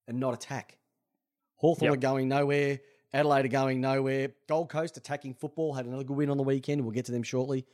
[0.07, 0.77] and not attack.
[1.55, 1.97] Hawthorn Yep.
[1.97, 2.79] are going nowhere.
[3.13, 4.33] Adelaide are going nowhere.
[4.47, 6.81] Gold Coast attacking football had another good win on the weekend.
[6.81, 7.65] We'll get to them shortly.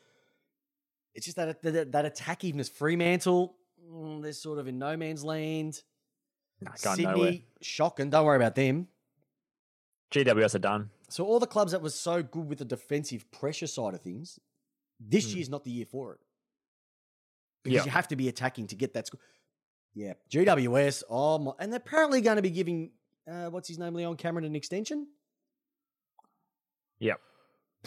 [1.16, 2.70] It's just that that, that attackiveness.
[2.70, 3.56] Fremantle,
[3.90, 5.82] mm, they're sort of in no man's land.
[6.66, 7.34] Nah, going Sydney, nowhere.
[7.62, 8.10] shocking.
[8.10, 8.88] Don't worry about them.
[10.12, 10.90] GWS are done.
[11.10, 14.40] So all the clubs that were so good with the defensive pressure side of things,
[15.00, 15.38] this Hmm.
[15.38, 16.20] year's not the year for it.
[17.64, 17.86] Because Yeah.
[17.86, 19.20] you have to be attacking to get that score.
[19.96, 21.04] Yeah, GWS.
[21.10, 22.92] Oh my, and they're apparently going to be giving
[23.26, 25.08] uh, what's his name, Leon Cameron, an extension.
[27.00, 27.22] Yep.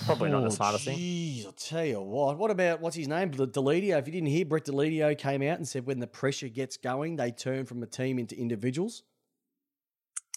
[0.04, 0.98] Probably not the Oh, smartest thing.
[0.98, 2.36] Jeez, I'll tell you what.
[2.36, 3.30] What about what's his name?
[3.30, 3.98] Del- Deledio.
[3.98, 7.16] If you didn't hear, Brett Deledio came out and said when the pressure gets going,
[7.16, 9.02] they turn from a team into individuals.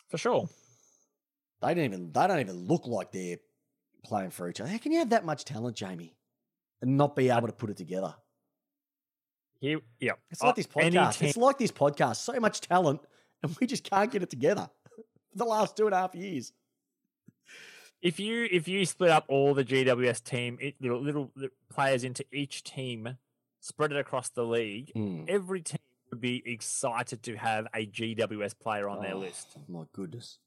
[0.09, 0.47] For sure.
[1.61, 3.37] They don't even they don't even look like they're
[4.03, 4.69] playing for each other.
[4.69, 6.15] How can you have that much talent, Jamie,
[6.81, 8.15] and not be able to put it together?
[9.59, 10.13] He, yeah.
[10.31, 11.21] It's like Uh, this podcast.
[11.21, 12.15] It's like this podcast.
[12.17, 13.01] So much talent,
[13.43, 14.69] and we just can't get it together.
[15.31, 16.53] For the last two and a half years.
[18.01, 22.03] If you if you split up all the GWS team, it, little, little li- players
[22.03, 23.17] into each team,
[23.59, 25.25] spread it across the league, hmm.
[25.27, 25.79] every team
[26.11, 29.57] would be excited to have a GWS player on their Oh, list.
[29.67, 30.39] My goodness.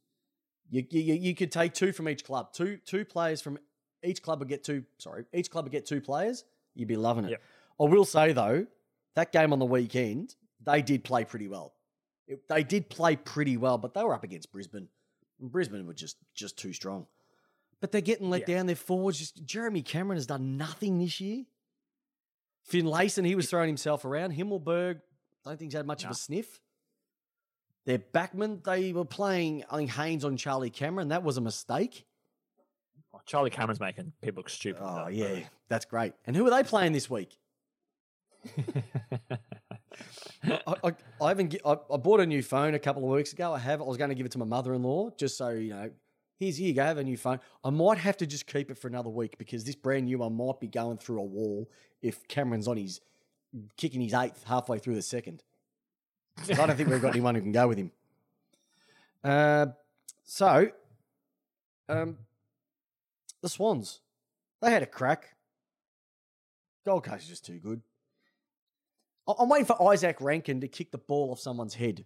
[0.71, 2.53] You, you, you- you could take two from each club.
[2.53, 3.59] Two two players from
[4.03, 4.85] each club would get two.
[4.99, 6.45] Sorry, each club would get two players.
[6.75, 7.31] You'd be loving it.
[7.33, 7.43] Yep.
[7.81, 8.67] I will say though,
[9.15, 10.35] that game on the weekend,
[10.65, 11.75] they did play pretty well.
[12.27, 14.89] It- they did play pretty well, but they were up against Brisbane.
[15.41, 17.07] And Brisbane were just just too strong.
[17.83, 18.57] But they're getting let Yeah.
[18.57, 18.67] down.
[18.67, 21.45] Their forwards just Jeremy Cameron has done nothing this year.
[22.63, 24.33] Finlayson, he was throwing himself around.
[24.35, 25.01] Himmelberg,
[25.45, 26.61] don't think he's had much of a sniff.
[27.85, 31.09] Their backman, they were playing, I think, Haynes on Charlie Cameron.
[31.09, 32.07] That was a mistake.
[33.13, 34.81] Oh, Charlie Cameron's making people look stupid.
[34.81, 36.13] Oh, that, yeah, that's great.
[36.25, 37.37] And who are they playing this week?
[40.45, 41.57] I, I, I haven't.
[41.67, 43.53] I, I bought a new phone a couple of weeks ago.
[43.53, 43.81] I have.
[43.81, 45.91] I was going to give it to my mother-in-law just so you know.
[46.43, 46.83] Here's here you go.
[46.83, 47.39] Have a new phone.
[47.63, 50.37] I might have to just keep it for another week because this brand new one
[50.37, 51.71] might be going through a wall
[52.03, 53.01] if Cameron's on his
[53.77, 55.45] kicking his eighth halfway through the second.
[56.51, 57.93] I don't think we've got anyone who can go with him.
[59.23, 59.67] Uh,
[60.25, 60.73] so,
[61.89, 62.19] um,
[63.41, 64.01] the Swans,
[64.61, 65.37] they had a crack.
[66.85, 67.83] Gold Coast is just too good.
[69.29, 72.05] I'm waiting for Izak Rankine to kick the ball off someone's head,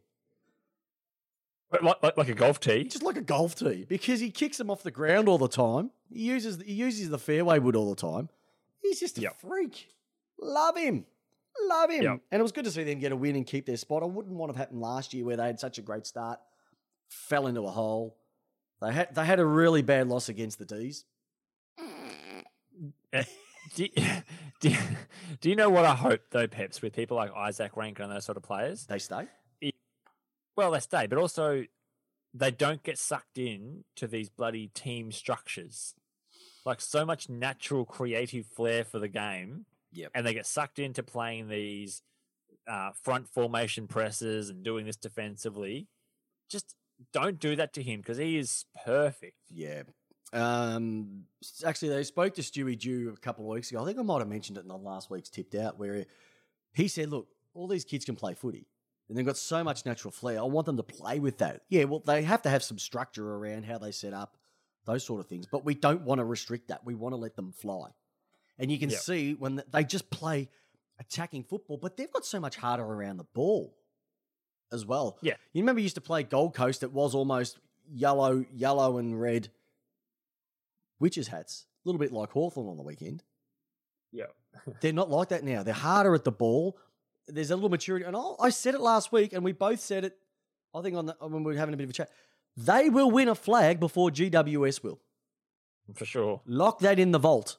[1.73, 2.85] like, like, like a golf tee.
[2.85, 5.91] just like a golf tee, because he kicks them off the ground all the time.
[6.13, 8.29] He uses he uses the fairway wood all the time.
[8.81, 9.41] He's just a Yep.
[9.41, 9.89] freak.
[10.41, 11.07] Love him,
[11.69, 12.03] love him.
[12.03, 12.21] Yep.
[12.31, 14.03] And it was good to see them get a win and keep their spot.
[14.03, 16.39] I wouldn't want to have happened last year where they had such a great start,
[17.09, 18.17] fell into a hole.
[18.81, 21.05] They had they had a really bad loss against the D's.
[23.13, 23.25] Eh,
[23.75, 23.89] do, you,
[24.61, 24.77] do, you,
[25.41, 28.25] do you know what I hope though, Peps, with people like Izak Rankine and those
[28.25, 28.87] sort of players?
[28.87, 29.27] They stay.
[30.57, 31.65] Well, they stay, but also
[32.33, 35.95] they don't get sucked in to these bloody team structures.
[36.65, 39.67] Like so much natural creative flair for the game.
[39.93, 40.11] Yep.
[40.15, 42.03] And they get sucked into playing these
[42.67, 45.89] uh, front formation presses and doing this defensively.
[46.51, 46.75] Just
[47.13, 49.37] don't do that to him because he is perfect.
[49.51, 49.83] Yeah.
[50.33, 51.25] Um,
[51.65, 53.83] actually, they spoke to Stewie Dew a couple of weeks ago.
[53.83, 56.05] I think I might have mentioned it in the last week's tipped out, where
[56.75, 58.67] he said, "Look, all these kids can play footy,
[59.09, 60.39] and they've got so much natural flair.
[60.41, 61.63] I want them to play with that.
[61.69, 64.37] Yeah, well, they have to have some structure around how they set up,
[64.85, 65.47] those sort of things.
[65.47, 66.85] But we don't want to restrict that.
[66.85, 67.91] We want to let them fly.
[68.59, 68.99] And you can Yep.
[69.01, 70.49] see when they just play
[70.99, 73.77] attacking football, but they've got so much harder around the ball
[74.73, 75.19] as well.
[75.23, 75.35] Yeah.
[75.53, 76.83] You remember you used to play Gold Coast?
[76.83, 79.51] It was almost yellow, yellow and red
[80.99, 83.23] witches hats, a little bit like Hawthorn on the weekend.
[84.13, 84.27] Yeah.
[84.81, 85.63] They're not like that now.
[85.63, 86.79] They're harder at the ball.
[87.29, 90.05] There's a little maturity, and I, I said it last week, and we both said
[90.05, 90.17] it.
[90.75, 92.11] I think on the, when we were having a bit of a chat,
[92.57, 95.01] they will win a flag before GWS will.
[95.95, 96.41] For sure.
[96.47, 97.59] Lock that in the vault.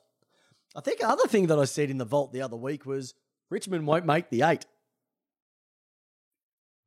[0.76, 3.14] I think the other thing that I said in the vault the other week was
[3.50, 4.66] Richmond won't make the eight.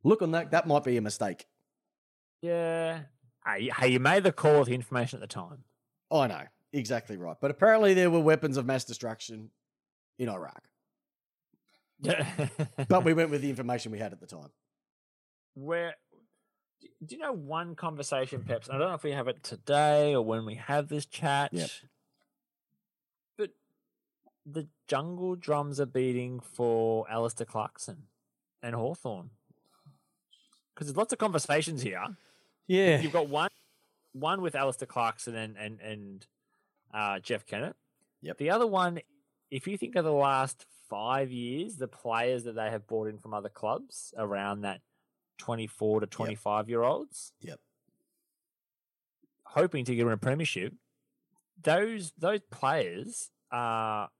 [0.04, 0.50] Look on that.
[0.50, 1.46] That might be a mistake.
[2.42, 3.00] Yeah.
[3.46, 5.64] Hey, hey, you made the call with the information at the time.
[6.10, 9.50] I know exactly right, but apparently there were weapons of mass destruction
[10.18, 10.62] in Iraq.
[12.88, 14.50] But we went with the information we had at the time.
[15.54, 15.94] where
[17.04, 18.68] do you know one conversation, Peps?
[18.70, 21.50] I don't know if we have it today or when we have this chat.
[21.52, 21.70] Yep.
[23.38, 23.50] But
[24.46, 28.04] the jungle drums are beating for Alastair Clarkson
[28.62, 29.30] and Hawthorn.
[30.74, 32.02] Because there's lots of conversations here.
[32.66, 33.50] Yeah, You've got one
[34.12, 36.26] one with Alastair Clarkson and and, and
[36.94, 37.76] uh, Jeff Kennett.
[38.22, 38.38] Yep.
[38.38, 39.00] The other one,
[39.50, 43.16] if you think of the last five years, the players that they have brought in
[43.18, 44.80] from other clubs around that
[45.38, 47.60] 24 to 25 year olds, Yep.
[49.44, 50.74] hoping to get in a premiership,
[51.62, 54.10] those those players are.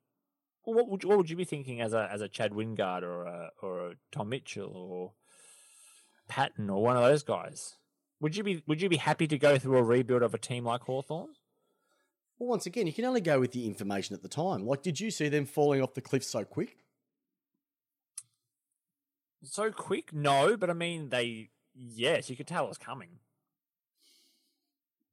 [0.64, 3.50] What would what would you be thinking as a as a Chad Wingard or a
[3.62, 5.12] or a Tom Mitchell or
[6.28, 7.76] Patton or one of those guys?
[8.20, 10.64] Would you be would you be happy to go through a rebuild of a team
[10.64, 11.30] like Hawthorn?
[12.40, 14.66] Well, once again, you can only go with the information at the time.
[14.66, 16.78] Like, did you see them falling off the cliff so quick?
[19.44, 20.12] So quick?
[20.12, 23.08] No, but I mean they yes, you could tell it was coming.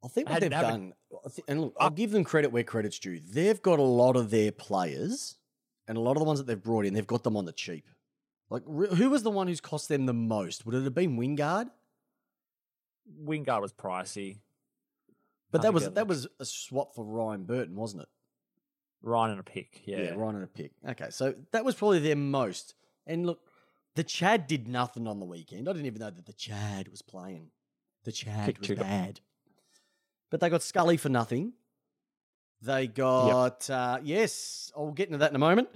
[0.04, 0.94] I think what they've done,
[1.26, 3.20] I thi- and look, I'll give them credit where credit's due.
[3.20, 5.38] They've got a lot of their players,
[5.88, 7.52] and a lot of the ones that they've brought in, they've got them on the
[7.52, 7.86] cheap.
[8.50, 10.66] Like, who was the one who's cost them the most?
[10.66, 11.70] Would it have been Wingard?
[13.26, 14.38] Wingard was pricey.
[15.52, 18.10] But that was that was a swap for Ryan Burton, wasn't it?
[19.02, 19.82] Ryan and a pick.
[19.86, 20.00] Yeah.
[20.00, 20.72] yeah, Ryan and a pick.
[20.88, 22.74] Okay, so that was probably their most.
[23.06, 23.40] And look,
[23.96, 25.70] the Chad did nothing on the weekend.
[25.70, 27.50] I didn't even know that the Chad was playing.
[28.04, 29.22] The Chad Kicked was bad.
[30.30, 31.54] But they got Scully for nothing.
[32.62, 35.70] They got uh, yes, I'll get into that in a moment.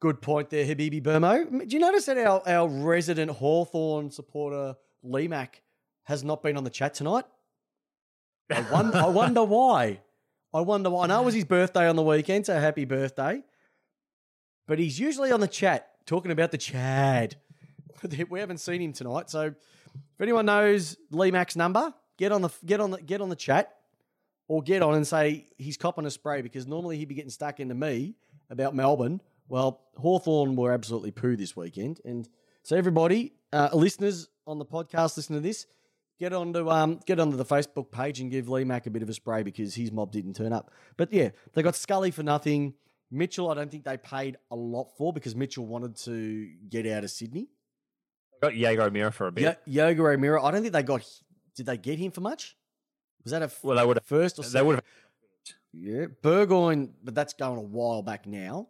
[0.00, 1.68] Good point there, Habibi Burmo.
[1.68, 5.62] Do you notice that our, our resident Hawthorn supporter, Lee Mack,
[6.04, 7.24] has not been on the chat tonight?
[8.50, 10.00] I wonder, I wonder why.
[10.54, 11.04] I wonder why.
[11.04, 13.42] I know it was his birthday on the weekend, so happy birthday.
[14.66, 17.36] But he's usually on the chat talking about the Chad.
[18.28, 19.54] we haven't seen him tonight, so
[19.94, 23.36] if anyone knows Lee Mack's number, get on the get on the get on the
[23.36, 23.74] chat,
[24.48, 27.60] or get on and say he's copping a spray because normally he'd be getting stuck
[27.60, 28.14] into me
[28.50, 29.20] about Melbourne.
[29.48, 32.28] Well, Hawthorn were absolutely poo this weekend, and
[32.62, 35.66] so everybody, uh, listeners on the podcast, listen to this.
[36.22, 39.08] Get onto um get onto the Facebook page and give Lee Mack a bit of
[39.08, 40.70] a spray because his mob didn't turn up.
[40.96, 42.74] But yeah, they got Scully for nothing.
[43.10, 47.02] Mitchell, I don't think they paid a lot for because Mitchell wanted to get out
[47.02, 47.48] of Sydney.
[48.40, 49.58] Got Jaeger O'Meara for a bit.
[49.66, 51.04] Yo- Jaeger O'Meara, I don't think they got.
[51.56, 52.56] Did they get him for much?
[53.24, 54.04] Was that a f- Well, they would have.
[54.06, 54.66] first or They second?
[54.68, 54.84] would have.
[55.72, 58.68] Yeah, Burgoyne, but that's going a while back now.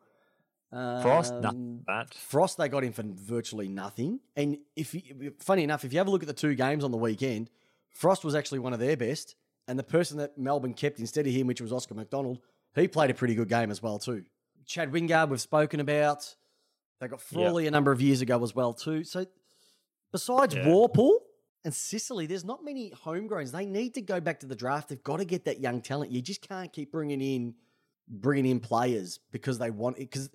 [0.73, 1.85] Frost, Um, nothing.
[1.87, 2.15] That.
[2.15, 4.21] Frost, they got him for virtually nothing.
[4.37, 6.91] And if you, funny enough, if you have a look at the two games on
[6.91, 7.51] the weekend,
[7.91, 9.37] Frost was actually one of their best,
[9.69, 12.39] and the person that Melbourne kept instead of him, which was Oscar McDonald,
[12.75, 14.25] he played a pretty good game as well too.
[14.65, 16.35] Chad Wingard, we've spoken about.
[17.01, 19.05] They got Frawley a number of years ago as well too.
[19.05, 19.27] So
[20.11, 20.65] besides Yeah.
[20.65, 21.19] Worpel
[21.65, 23.51] and Sicily, there's not many homegrowns.
[23.51, 24.89] They need to go back to the draft.
[24.89, 26.13] They've got to get that young talent.
[26.13, 27.55] You just can't keep bringing in
[28.09, 30.11] bringing in players because they want it.
[30.11, 30.31] Because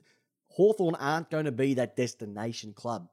[0.58, 3.10] Hawthorn aren't going to be that destination club.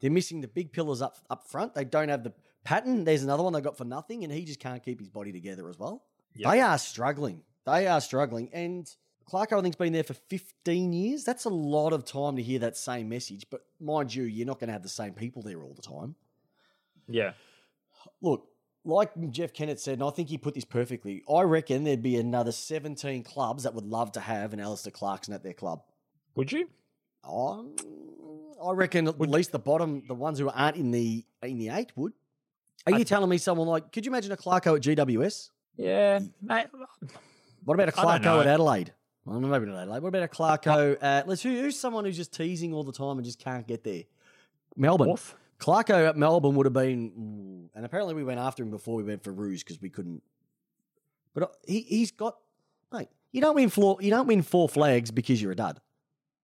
[0.00, 1.74] They're missing the big pillars up up front.
[1.74, 3.04] They don't have the pattern.
[3.04, 5.70] There's another one they got for nothing, and he just can't keep his body together
[5.70, 6.04] as well.
[6.34, 6.52] Yep.
[6.52, 7.44] They are struggling.
[7.64, 8.50] They are struggling.
[8.52, 8.86] And
[9.26, 11.24] Clarko, I think, has been there for 15 years.
[11.24, 13.46] That's a lot of time to hear that same message.
[13.50, 16.14] But mind you, you're not going to have the same people there all the time.
[17.08, 17.32] Yeah.
[18.20, 18.48] Look,
[18.84, 22.16] like Jeff Kennett said, and I think he put this perfectly, I reckon there'd be
[22.16, 25.82] another 17 clubs that would love to have an Alastair Clarkson at their club.
[26.34, 26.68] Would you?
[27.24, 27.74] Um,
[28.64, 31.92] I reckon at least the bottom, the ones who aren't in the in the eight
[31.96, 32.12] would.
[32.86, 33.92] Are I- you telling me someone like?
[33.92, 35.50] Could you imagine a Clarko at GWS?
[35.76, 36.66] Yeah, mate.
[37.64, 38.46] What about a Clarko at.
[38.46, 38.92] Adelaide?
[39.24, 40.02] Well, maybe not Adelaide.
[40.02, 41.28] What about a Clarko at?
[41.28, 44.02] Let's who, who's someone who's just teasing all the time and just can't get there?
[44.76, 45.08] Melbourne.
[45.08, 45.36] Wolf.
[45.58, 47.10] Clarko at Melbourne would have been,
[47.72, 50.22] mm, and apparently we went after him before we went for Rouge because we couldn't.
[51.34, 52.36] But uh, he he's got,
[52.92, 53.08] mate.
[53.30, 53.98] You don't win four.
[54.00, 55.80] You don't win four flags because you're a dud.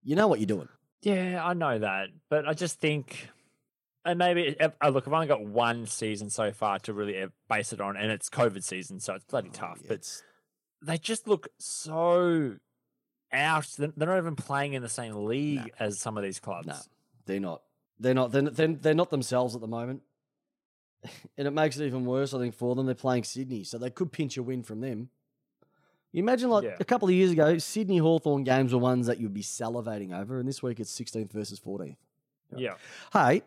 [0.07, 0.69] You know what you're doing.
[1.03, 3.29] Yeah, I know that, but I just think,
[4.05, 7.73] and maybe uh, look, I've only got one season so far to really uh, base
[7.73, 9.81] it on, and it's COVID season, so it's bloody tough.
[9.83, 10.23] Yeah, But
[10.81, 12.55] they just look so
[13.33, 13.67] out.
[13.77, 16.69] They're not even playing in the same league as some of these clubs.
[16.69, 16.77] No.
[17.27, 17.63] They're not.
[17.99, 18.31] They're not.
[18.31, 20.03] They're, they're, they're not themselves at the moment.
[21.37, 22.87] And it makes it even worse, I think, for them.
[22.87, 25.11] They're playing Sydney, so they could pinch a win from them.
[26.17, 26.77] You imagine, like, Yeah.
[26.81, 30.39] a couple of years ago, Sydney Hawthorn games were ones that you'd be salivating over,
[30.41, 31.99] and this week it's 16th versus 14th.
[32.57, 32.77] Yeah,
[33.13, 33.43] Hey,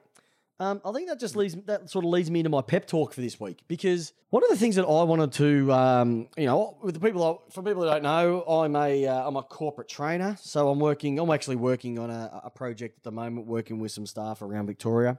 [0.59, 3.11] um, I think that just leads that sort of leads me into my pep talk
[3.13, 6.77] for this week because one of the things that I wanted to, um, you know,
[6.83, 10.37] with the people for people who don't know, I'm a uh, I'm a corporate trainer,
[10.39, 11.17] so I'm working.
[11.17, 14.67] I'm actually working on a, a project at the moment, working with some staff around
[14.67, 15.17] Victoria,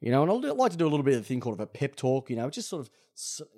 [0.00, 1.66] you know, and I'd like to do a little bit of a thing called a
[1.66, 2.30] pep talk.
[2.30, 2.90] You know, it just sort of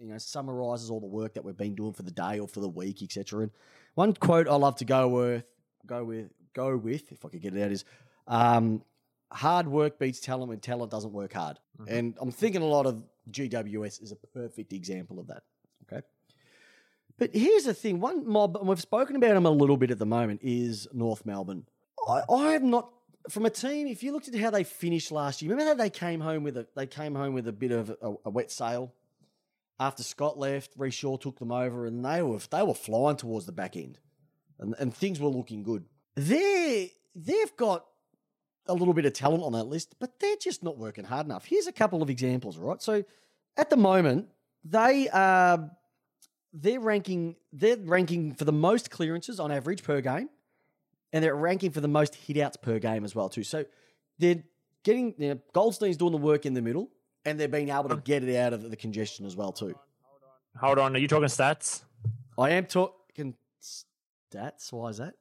[0.01, 2.61] you know summarizes all the work that we've been doing for the day or for
[2.61, 3.43] the week, etc.
[3.43, 3.51] And
[3.95, 5.45] one quote I love to go with,
[5.87, 7.85] go with, go with, if I could get it out, is.
[8.29, 8.83] Um,
[9.33, 11.59] hard work beats talent when talent doesn't work hard.
[11.89, 15.43] And I'm thinking a lot of GWS is a perfect example of that.
[15.85, 16.03] Okay.
[17.19, 19.99] But here's the thing one mob, and we've spoken about them a little bit at
[19.99, 21.67] the moment, is North Melbourne.
[22.09, 22.91] I, I am not.
[23.31, 25.91] From a team, if you looked at how they finished last year, remember how they
[25.91, 28.93] came home with a they came home with a bit of a, a wet sail
[29.83, 33.47] after Scott left, Rhyce Shaw took them over, and they were they were flying towards
[33.47, 33.99] the back end,
[34.59, 35.85] and, and things were looking good.
[36.15, 37.85] They they've got
[38.67, 41.45] a little bit of talent on that list, but they're just not working hard enough.
[41.45, 42.81] Here's a couple of examples, right?
[42.81, 43.03] So
[43.57, 44.29] at the moment,
[44.65, 45.71] they are
[46.53, 50.29] they're ranking they're ranking for the most clearances on average per game,
[51.13, 53.43] and they're ranking for the most hitouts per game as well too.
[53.45, 53.65] So
[54.19, 54.43] they're
[54.85, 56.89] getting you know, Goldstein's doing the work in the middle,
[57.25, 59.75] and they're being able to get it out of the congestion as well too.
[60.61, 60.95] hold on.
[60.97, 61.83] Are you talking stats?
[62.39, 63.35] I am talking
[64.33, 64.73] stats.
[64.73, 65.15] Why is that?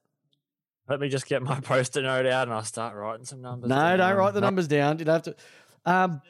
[0.90, 3.70] Let me just get my post-it note out and I'll start writing some numbers.
[3.70, 5.00] No, don't write the numbers down.
[5.00, 5.36] You don't have to.
[5.86, 6.22] Um,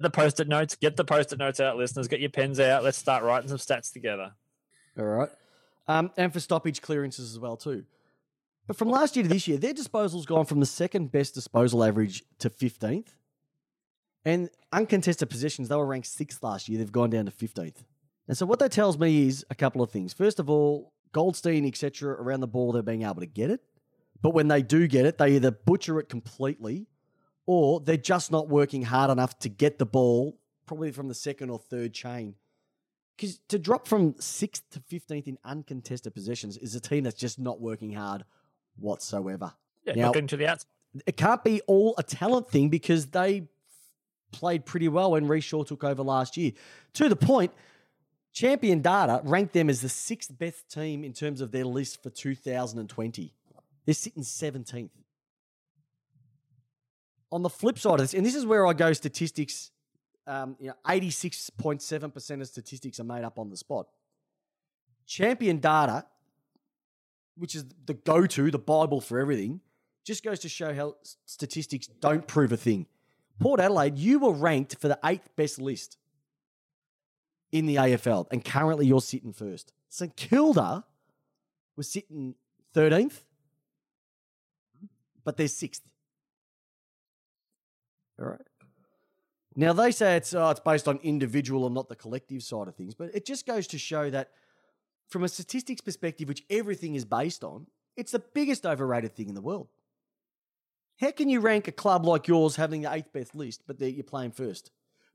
[0.00, 0.76] The post-it notes.
[0.76, 2.08] Get the post-it notes out, listeners.
[2.08, 2.82] Get your pens out.
[2.84, 4.32] Let's start writing some stats together.
[4.98, 5.28] All right.
[5.88, 7.84] Um, and for stoppage clearances as well too.
[8.66, 11.82] But from last year to this year, their disposal's gone from the second best disposal
[11.82, 13.08] average to 15th.
[14.24, 16.78] And uncontested possessions, they were ranked sixth last year.
[16.78, 17.84] They've gone down to 15th.
[18.28, 20.12] And so what that tells me is a couple of things.
[20.12, 23.60] First of all, Goldstein, etc., around the ball, they're being able to get it.
[24.20, 26.86] But when they do get it, they either butcher it completely
[27.46, 31.50] or they're just not working hard enough to get the ball, probably from the second
[31.50, 32.36] or third chain.
[33.16, 37.40] Because to drop from sixth to 15th in uncontested possessions is a team that's just
[37.40, 38.24] not working hard
[38.76, 39.54] whatsoever.
[39.84, 40.68] Yeah, Now- looking to the outside.
[41.06, 43.48] It can't be all a talent thing because they
[44.30, 46.52] played pretty well when Rhyce Shaw took over last year.
[46.94, 47.52] To the point,
[48.32, 52.10] Champion Data ranked them as the sixth best team in terms of their list for
[52.10, 53.34] 2020.
[53.84, 54.90] They're sitting 17th.
[57.30, 59.70] On the flip side of this, and this is where I go statistics,
[60.26, 63.86] um, you know, 86.7% of statistics are made up on the spot.
[65.06, 66.04] Champion Data,
[67.36, 69.60] which is the go to, the Bible for everything,
[70.04, 72.86] just goes to show how statistics don't prove a thing.
[73.38, 75.96] Port Adelaide, you were ranked for the eighth best list
[77.50, 79.72] in the AFL, and currently you're sitting first.
[79.88, 80.84] St Kilda
[81.76, 82.34] was sitting
[82.74, 83.20] 13th,
[85.24, 85.82] but they're sixth.
[88.18, 88.40] All right.
[89.54, 92.74] Now they say it's oh, it's based on individual and not the collective side of
[92.74, 94.30] things, but it just goes to show that
[95.12, 99.34] from a statistics perspective, which everything is based on, it's the biggest overrated thing in
[99.34, 99.68] the world.
[100.98, 104.04] How can you rank a club like yours having the eighth best list, but you're
[104.04, 104.70] playing first?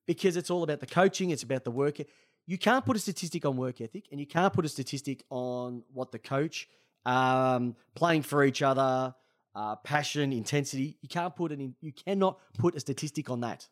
[0.06, 1.98] Because it's all about the coaching, it's about the work.
[2.46, 5.84] You can't put a statistic on work ethic, and you can't put a statistic on
[5.94, 6.70] what the coach,
[7.06, 9.16] um, playing for each other,
[9.56, 10.98] uh, passion, intensity.
[11.02, 11.76] You can't put in.
[11.82, 13.68] You cannot put a statistic on that.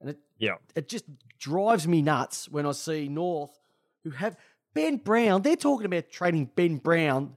[0.00, 0.56] And it Yeah.
[0.74, 1.04] it just
[1.38, 3.58] drives me nuts when I see North
[4.02, 4.36] who have
[4.74, 5.42] Ben Brown.
[5.42, 7.36] They're talking about trading Ben Brown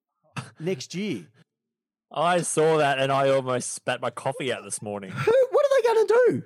[0.60, 1.26] next year.
[2.10, 5.10] I saw that and I almost spat my coffee out this morning.
[5.10, 5.32] Who?
[5.50, 6.42] What are they going to do?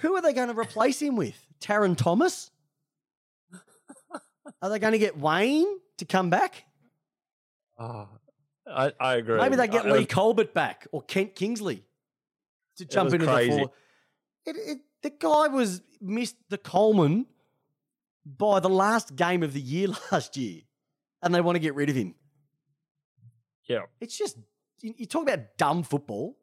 [0.00, 1.34] Who are they going to replace him with?
[1.60, 2.50] Tarryn Thomas?
[4.62, 5.66] Are they going to get Wayne
[5.98, 6.64] to come back?
[7.78, 8.08] Oh,
[8.66, 9.38] I, I agree.
[9.38, 11.84] Maybe they get I- Lee was- Colbert back or Kent Kingsley
[12.76, 13.50] to jump into crazy.
[13.52, 13.70] the four.
[14.46, 17.26] It, it, the guy was missed the Coleman
[18.26, 20.62] by the last game of the year last year,
[21.22, 22.14] and they want to get rid of him.
[23.64, 23.82] Yeah.
[24.00, 24.36] It's just
[24.80, 26.36] you, you talk about dumb football.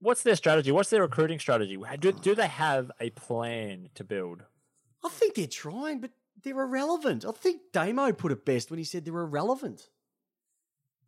[0.00, 0.70] What's their strategy?
[0.70, 1.78] What's their recruiting strategy?
[1.98, 4.42] Do, do they have a plan to build?
[5.02, 6.10] I think they're trying, but
[6.42, 7.24] they're irrelevant.
[7.24, 9.88] I think Damo put it best when he said they're irrelevant.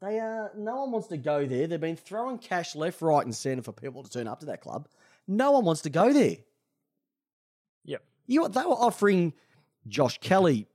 [0.01, 1.67] They uh, no one wants to go there.
[1.67, 4.61] They've been throwing cash left, right, and centre for people to turn up to that
[4.61, 4.89] club.
[5.27, 6.37] No one wants to go there.
[7.85, 8.03] Yep.
[8.27, 9.35] You know, they were offering
[9.89, 10.67] Josh Kelly,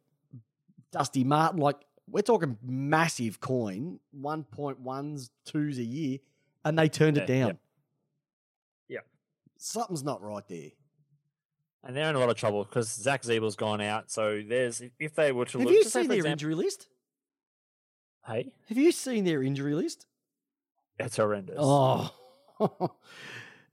[0.91, 1.77] Dusty Martin, like
[2.09, 6.19] we're talking massive coin, one point ones, twos a year,
[6.65, 7.57] and they turned it down.
[8.89, 8.95] Yeah.
[8.97, 9.05] Yep.
[9.57, 10.69] Something's not right there.
[11.85, 14.09] And they're in a lot of trouble because Zach Ziebell's gone out.
[14.09, 16.87] So there's if they were to Have look, you seen their example- injury list?
[18.25, 20.05] Hey, Have you seen their injury list?
[20.97, 21.57] it's horrendous.
[21.59, 22.09] Oh,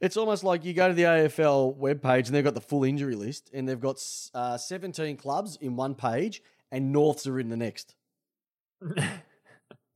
[0.01, 3.15] it's almost like you go to the AFL webpage and they've got the full injury
[3.15, 4.03] list, and they've got
[4.35, 6.43] uh, 17 clubs in one page,
[6.73, 7.95] and Norths are in the next.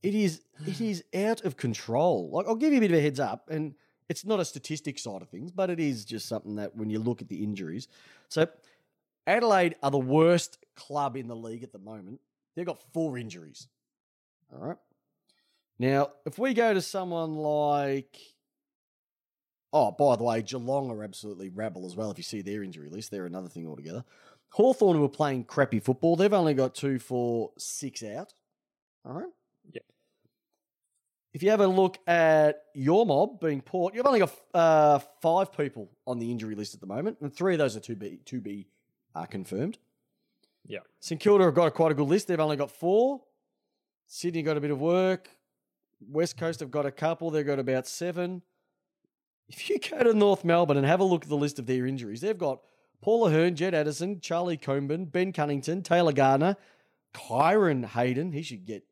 [0.05, 2.29] It is it is out of control.
[2.31, 3.73] Like I'll give you a bit of a heads up, and
[4.07, 6.99] it's not a statistic side of things, but it is just something that when you
[6.99, 7.87] look at the injuries.
[8.29, 8.47] So
[9.25, 12.21] Adelaide are the worst club in the league at the moment.
[12.55, 13.67] They've got four injuries.
[14.53, 14.77] All right.
[15.79, 18.15] Now, if we go to someone like
[19.75, 22.09] Oh, by the way, Geelong are absolutely rabble as well.
[22.09, 24.05] If you see their injury list, they're another thing altogether.
[24.51, 26.15] Hawthorn who are playing crappy football.
[26.15, 28.33] They've only got two, four, six out.
[29.03, 29.27] All right.
[29.73, 29.83] Yep.
[31.33, 35.51] If you have a look at your mob being Port, you've only got uh, five
[35.51, 38.21] people on the injury list at the moment, and three of those are to be
[38.23, 38.67] to be
[39.13, 39.77] uh, confirmed.
[40.65, 40.79] Yeah.
[41.01, 42.29] St Kilda have got a, quite a good list.
[42.29, 43.19] They've only got four.
[44.07, 45.27] Sydney got a bit of work.
[45.99, 47.29] West Coast have got a couple.
[47.29, 48.41] They've got about seven.
[49.47, 51.85] If you go to North Melbourne and have a look at the list of their
[51.85, 52.61] injuries, they've got
[53.01, 56.57] Paul Ahern, Jed Anderson, Charlie Comben, Ben Cunnington, Taylor Garner,
[57.13, 58.31] Kyron Hayden.
[58.31, 58.83] He should get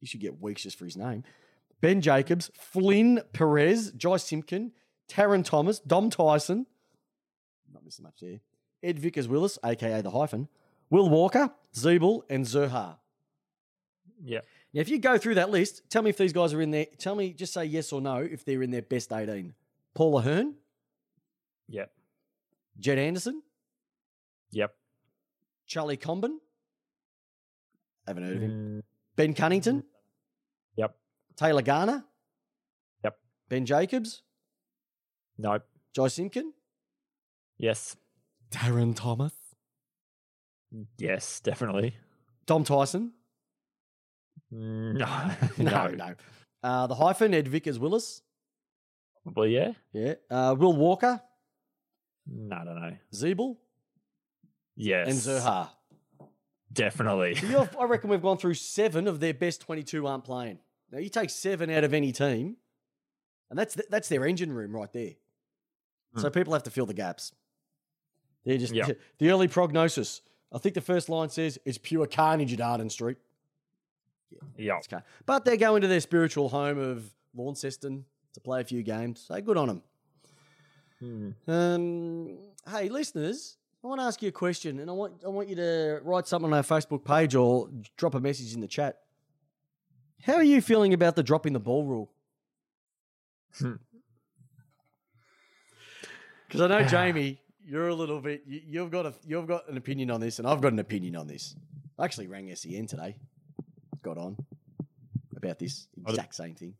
[0.00, 1.24] he should get weeks just for his name.
[1.80, 4.72] Ben Jacobs, Flynn Perez, Jy Simpkin,
[5.08, 6.66] Tarryn Thomas, Dom Tyson.
[7.72, 8.40] Not missing much there.
[8.82, 10.48] Ed Vickers Willis, aka the hyphen,
[10.88, 12.96] Will Walker, Ziebell, and Zurhaar.
[14.22, 14.40] Yeah.
[14.72, 16.86] Now, if you go through that list, tell me if these guys are in there.
[16.98, 19.54] Tell me, just say yes or no if they're in their best 18.
[19.94, 20.54] Paul Ahern,
[21.68, 21.92] Yep.
[22.78, 23.42] Jed Anderson,
[24.52, 24.74] Yep.
[25.66, 26.38] Charlie Comben.
[28.06, 28.50] Haven't heard of him.
[28.50, 28.82] Mm,
[29.16, 29.84] Ben Cunnington,
[30.76, 30.96] Yep.
[31.36, 32.04] Taylor Garner.
[33.04, 33.18] Yep.
[33.48, 34.22] Ben Jacobs,
[35.38, 35.62] Nope.
[35.96, 36.52] Jy Simpkin,
[37.58, 37.96] Yes.
[38.50, 39.32] Darren Thomas,
[40.98, 41.40] Yes.
[41.40, 41.96] Definitely.
[42.46, 43.12] Dom Tyson.
[44.52, 45.06] No.
[45.58, 46.14] No, no.
[46.62, 48.22] Uh, the hyphen, Ed Vickers Willis.
[49.24, 49.72] Well, yeah.
[49.92, 50.14] Yeah.
[50.30, 51.20] Uh, Will Walker,
[52.26, 52.96] No, I don't know.
[53.12, 53.56] Ziebell,
[54.76, 55.08] Yes.
[55.08, 55.68] and Zurhaar.
[56.72, 57.34] Definitely.
[57.34, 60.58] So I reckon we've gone through seven of their best 22 aren't playing.
[60.92, 62.56] Now you take seven out of any team,
[63.50, 65.12] and that's th- that's their engine room right there.
[66.16, 67.32] So people have to fill the gaps.
[68.44, 68.86] They're just Yeah.
[69.18, 70.22] the early prognosis.
[70.52, 73.18] I think the first line says it's pure carnage at Arden Street.
[74.56, 74.78] Yeah.
[74.78, 78.04] It's car- But they're going to their spiritual home of Launceston
[78.34, 79.24] to play a few games.
[79.26, 79.82] So good on them.
[81.00, 81.30] Hmm.
[81.50, 85.48] Um, hey, listeners, I want to ask you a question, and I want I want
[85.48, 88.98] you to write something on our Facebook page or drop a message in the chat.
[90.22, 92.10] How are you feeling about the dropping the ball rule?
[93.58, 93.74] Hmm.
[96.50, 98.42] Because I know Jamie, you're a little bit.
[98.44, 101.14] You, you've got a you've got an opinion on this, and I've got an opinion
[101.14, 101.54] on this.
[101.96, 103.16] I actually rang SEN today,
[104.02, 104.36] got on
[105.36, 106.74] about this exact same thing.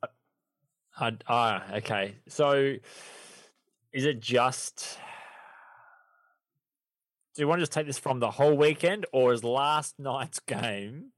[1.01, 2.17] I, ah, okay.
[2.29, 2.77] So,
[3.93, 4.99] is it just?
[7.35, 10.39] Do you want to just take this from the whole weekend, or is last night's
[10.47, 11.13] game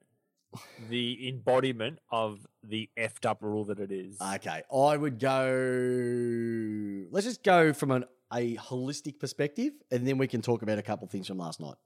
[0.88, 4.20] the embodiment of the effed up rule that it is?
[4.20, 7.08] Okay, I would go.
[7.10, 10.82] Let's just go from an, a holistic perspective, and then we can talk about a
[10.82, 11.76] couple things from last night.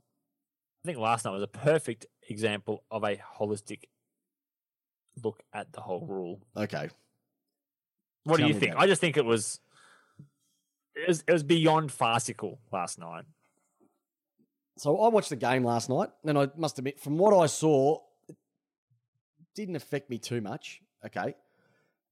[0.85, 3.85] I think last night was a perfect example of a holistic
[5.25, 6.41] look at the whole rule.
[6.57, 6.91] Okay,
[8.27, 8.73] What Tell do you think?
[8.73, 8.83] about.
[8.83, 9.61] I just think it was,
[10.97, 13.25] it was it was beyond farcical last night.
[14.77, 18.01] so I watched the game last night, and I must admit, from what I saw,
[18.29, 18.37] it
[19.55, 20.81] didn't affect me too much.
[21.05, 21.37] Okay.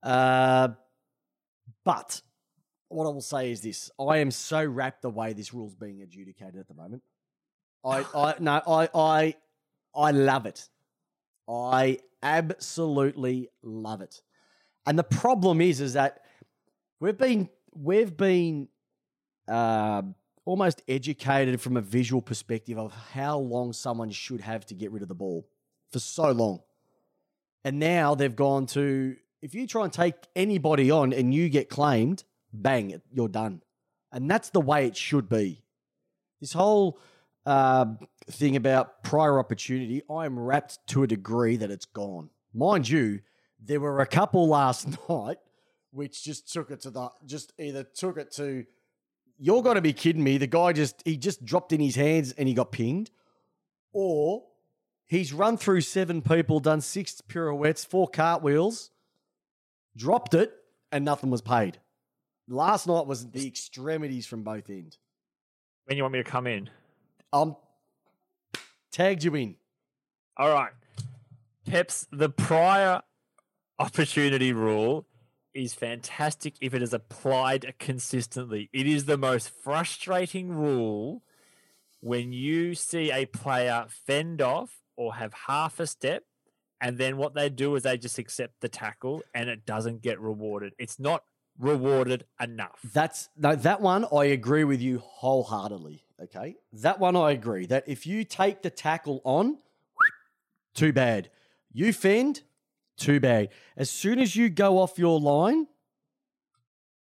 [0.04, 0.68] Uh,
[1.84, 2.22] but
[2.88, 6.00] what I will say is this: I am so wrapped the way this rule's being
[6.02, 7.02] adjudicated at the moment.
[7.84, 9.34] I, I no, I, I,
[9.96, 10.68] I love it.
[11.48, 14.22] I absolutely love it.
[14.86, 16.22] And the problem is, is that
[17.00, 18.68] we've been we've been
[19.48, 20.14] um
[20.44, 25.02] almost educated from a visual perspective of how long someone should have to get rid
[25.02, 25.46] of the ball
[25.90, 26.60] for so long.
[27.64, 31.68] And now they've gone to if you try and take anybody on and you get
[31.68, 33.62] claimed, bang, you're done.
[34.12, 35.62] And that's the way it should be.
[36.40, 36.98] This whole
[37.46, 37.98] um,
[38.30, 42.30] thing about prior opportunity, I am wrapped to a degree that it's gone.
[42.54, 43.20] Mind you,
[43.64, 45.38] there were a couple last night
[45.90, 48.66] which just took it to the just either took it to
[49.38, 50.38] you're going to be kidding me.
[50.38, 53.10] The guy just he just dropped in his hands and he got pinged,
[53.92, 54.44] or
[55.06, 58.90] he's run through seven people, done six pirouettes, four cartwheels,
[59.96, 60.52] dropped it,
[60.92, 61.78] and nothing was paid.
[62.48, 64.98] Last night was the extremities from both ends.
[65.86, 66.70] When you want me to come in?
[67.32, 67.56] Um,
[68.92, 69.56] tagged you in.
[70.36, 70.72] All right.
[71.66, 73.02] Peps, the prior
[73.78, 75.06] opportunity rule
[75.54, 78.68] is fantastic if it is applied consistently.
[78.72, 81.22] It is the most frustrating rule
[82.00, 86.24] when you see a player fend off or have half a step,
[86.80, 90.20] and then what they do is they just accept the tackle and it doesn't get
[90.20, 90.74] rewarded.
[90.78, 91.24] It's not
[91.58, 92.80] rewarded enough.
[92.92, 96.04] That's no, that one I agree with you wholeheartedly.
[96.22, 99.58] Okay, that one I agree that if you take the tackle on,
[100.74, 101.30] too bad.
[101.72, 102.42] You fend,
[102.96, 103.48] too bad.
[103.76, 105.66] As soon as you go off your line,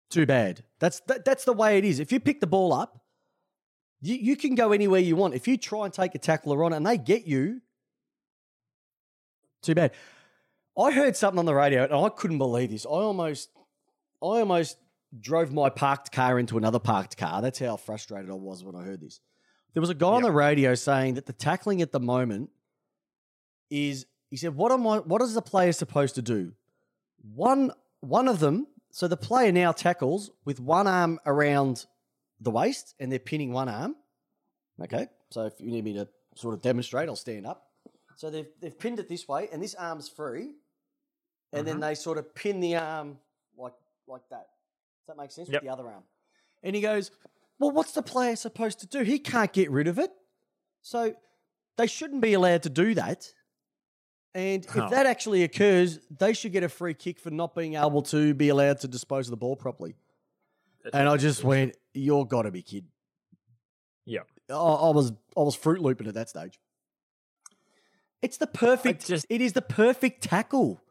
[0.09, 0.63] too bad.
[0.79, 1.99] That's that, that's the way it is.
[1.99, 3.03] If you pick the ball up,
[4.01, 5.33] you, you can go anywhere you want.
[5.33, 7.61] If you try and take a tackler on and they get you,
[9.61, 9.91] too bad.
[10.77, 12.85] I heard something on the radio and I couldn't believe this.
[12.85, 13.49] I almost
[14.21, 14.77] I almost
[15.19, 17.41] drove my parked car into another parked car.
[17.41, 19.19] That's how frustrated I was when I heard this.
[19.73, 22.49] There was a guy on the radio saying that the tackling at the moment
[23.69, 26.53] is he said, What am I what is the player supposed to do?
[27.33, 27.71] One
[28.01, 31.85] one of them, so the player now tackles with one arm around
[32.39, 33.95] the waist and they're pinning one arm.
[34.81, 35.07] Okay.
[35.29, 37.69] So if you need me to sort of demonstrate, I'll stand up.
[38.15, 40.51] So they've they've pinned it this way, and this arm's free.
[41.53, 41.89] And then uh-huh.
[41.89, 43.17] they sort of pin the arm
[43.57, 43.73] like
[44.07, 44.47] like that.
[45.05, 45.61] Does that make sense Yep.
[45.61, 46.03] with the other arm?
[46.63, 47.11] And he goes,
[47.59, 49.03] Well, what's the player supposed to do?
[49.03, 50.11] He can't get rid of it.
[50.81, 51.15] So
[51.77, 53.31] they shouldn't be allowed to do that.
[54.35, 54.89] And if Oh.
[54.89, 58.49] that actually occurs, they should get a free kick for not being able to be
[58.49, 59.95] allowed to dispose of the ball properly.
[60.93, 62.91] And I just went, You're gotta be kidding.
[64.05, 64.19] Yeah.
[64.49, 66.59] I, I was I was fruit looping at that stage.
[68.21, 69.07] It's the perfect.
[69.07, 70.81] just- it is the perfect tackle.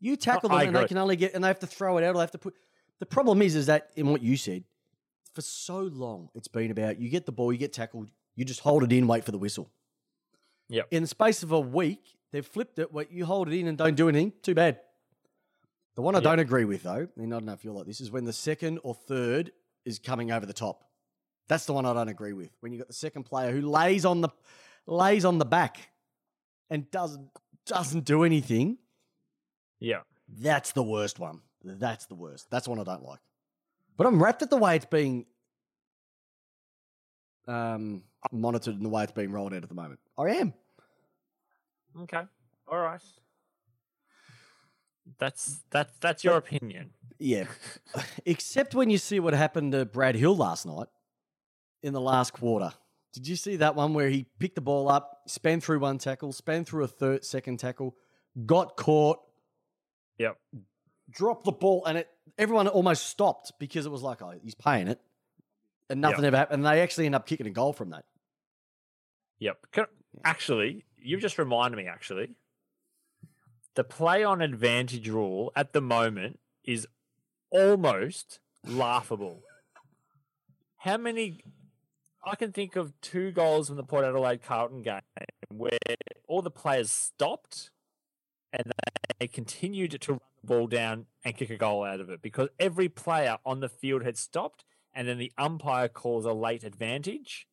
[0.00, 2.10] You tackle them and they can only get and they have to throw it out.
[2.14, 2.54] Or they have to put.
[2.98, 4.64] The problem is, is that in what you said,
[5.34, 8.60] for so long it's been about you get the ball, you get tackled, you just
[8.60, 9.70] hold it in, wait for the whistle.
[10.68, 10.88] Yep.
[10.90, 12.92] In the space of a week, they've flipped it.
[12.92, 14.32] Where you hold it in and don't do anything.
[14.42, 14.80] Too bad.
[15.94, 16.24] The one I Yep.
[16.24, 18.32] don't agree with though, and I don't know if you're like this, is when the
[18.32, 19.52] second or third
[19.84, 20.84] is coming over the top.
[21.48, 22.50] That's the one I don't agree with.
[22.60, 24.28] When you got the second player who lays on the
[24.86, 25.90] lays on the back
[26.70, 27.30] and doesn't
[27.64, 28.78] doesn't do anything,
[29.80, 30.02] Yeah.
[30.28, 31.42] that's the worst one.
[31.64, 32.50] That's the worst.
[32.50, 33.20] That's one I don't like.
[33.96, 35.26] But I'm wrapped at the way it's being
[37.48, 38.02] um,
[38.32, 40.00] monitored and the way it's being rolled out at the moment.
[40.18, 40.54] I am.
[42.02, 42.22] Okay.
[42.68, 43.00] All right.
[45.18, 46.90] That's that's that's your opinion.
[47.18, 47.46] Yeah.
[48.26, 50.88] Except when you see what happened to Brad Hill last night
[51.82, 52.72] in the last quarter.
[53.12, 56.32] Did you see that one where he picked the ball up, span through one tackle,
[56.32, 57.96] span through a third second tackle,
[58.44, 59.18] got caught,
[60.18, 60.36] Yep.
[61.08, 64.88] dropped the ball, and it everyone almost stopped because it was like, oh, he's paying
[64.88, 65.00] it.
[65.88, 66.26] And nothing Yeah.
[66.28, 66.56] ever happened.
[66.56, 68.04] And they actually end up kicking a goal from that.
[69.38, 69.58] Yep.
[69.72, 69.84] Can,
[70.24, 71.86] actually, you've just reminded me.
[71.86, 72.30] Actually,
[73.74, 76.86] the play on advantage rule at the moment is
[77.50, 79.42] almost laughable.
[80.78, 81.40] How many?
[82.24, 85.00] I can think of two goals in the Port Adelaide Carlton game
[85.48, 85.78] where
[86.26, 87.70] all the players stopped
[88.52, 88.72] and
[89.20, 92.48] they continued to run the ball down and kick a goal out of it because
[92.58, 97.46] every player on the field had stopped and then the umpire calls a late advantage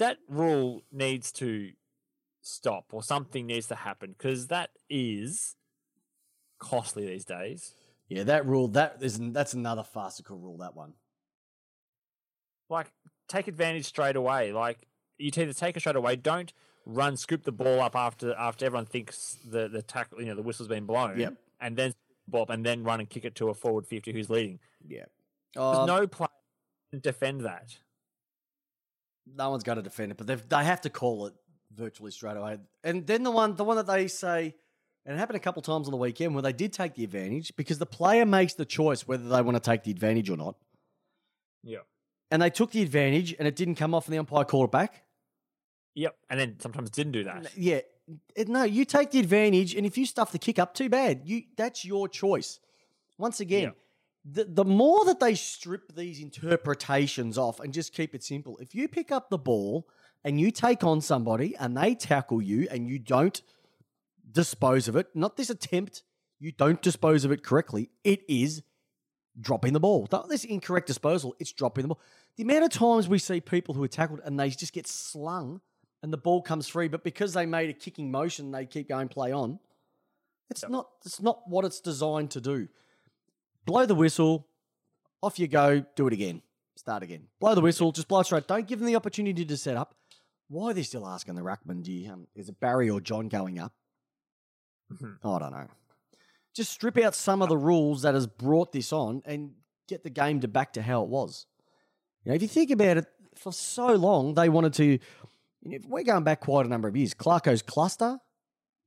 [0.00, 1.70] that rule needs to
[2.42, 5.54] stop or something needs to happen because that is
[6.58, 7.74] costly these days.
[8.08, 10.94] Yeah, that rule, that is that's another farcical rule, that one.
[12.68, 12.92] Like,
[13.28, 14.52] take advantage straight away.
[14.52, 14.86] Like,
[15.18, 16.52] you either take it straight away, don't
[16.86, 20.42] run, scoop the ball up after after everyone thinks the the tackle, you know, the
[20.42, 21.34] whistle's been blown, Yep.
[21.60, 21.92] and then
[22.34, 24.58] up and then run and kick it to a forward fifty who's leading.
[24.86, 25.04] Yeah.
[25.54, 26.28] There's Uh, no player
[26.90, 27.76] can defend that.
[29.26, 31.34] No one's going to defend it, but they have to call it
[31.74, 32.58] virtually straight away.
[32.84, 34.54] And then the one, the one that they say,
[35.06, 37.54] and it happened a couple times on the weekend where they did take the advantage
[37.56, 40.56] because the player makes the choice whether they want to take the advantage or not.
[41.62, 41.78] Yeah.
[42.30, 44.72] And they took the advantage, and it didn't come off, and the umpire called it
[44.72, 45.02] back.
[45.94, 46.16] Yep.
[46.28, 47.56] And then sometimes didn't do that.
[47.56, 47.80] Yeah,
[48.46, 51.22] no, you take the advantage, and if you stuff the kick up, too bad.
[51.24, 52.60] You that's your choice.
[53.18, 53.72] Once again,
[54.24, 58.58] the the more that they strip these interpretations off and just keep it simple.
[58.58, 59.88] If you pick up the ball
[60.24, 63.40] and you take on somebody and they tackle you and you don't
[64.30, 66.02] dispose of it, not this attempt,
[66.38, 68.62] you don't dispose of it correctly, it is
[69.40, 70.06] dropping the ball.
[70.12, 72.00] Not this incorrect disposal, it's dropping the ball.
[72.36, 75.60] The amount of times we see people who are tackled and they just get slung
[76.02, 79.08] and the ball comes free, but because they made a kicking motion, they keep going
[79.08, 79.58] play on.
[80.50, 80.70] It's Yep.
[80.70, 82.68] not it's not what it's designed to do.
[83.70, 84.48] Blow the whistle,
[85.22, 86.42] off you go, do it again.
[86.74, 87.28] Start again.
[87.38, 88.48] Blow the whistle, just blow straight.
[88.48, 89.94] Don't give them the opportunity to set up.
[90.48, 91.84] Why are they still asking the ruckman?
[91.84, 93.72] Do you, um, is it Barry or John going up?
[94.92, 95.18] Mhm.
[95.24, 95.68] I don't know.
[96.52, 99.54] Just strip out some of the rules that has brought this on and
[99.86, 101.46] get the game to back to how it was.
[102.24, 103.06] You know, if you think about it,
[103.36, 104.84] for so long they wanted to.
[104.84, 104.98] You
[105.62, 107.14] know, if we're going back quite a number of years.
[107.14, 108.18] Clarko's cluster,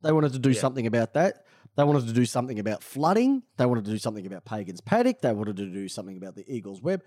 [0.01, 0.59] they wanted to do Yeah.
[0.59, 1.45] something about that.
[1.75, 3.43] They wanted to do something about flooding.
[3.57, 5.21] They wanted to do something about Pagan's paddock.
[5.21, 7.03] They wanted to do something about the Eagles web.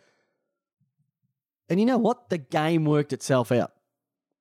[1.69, 2.31] And you know what?
[2.31, 3.73] The game worked itself out.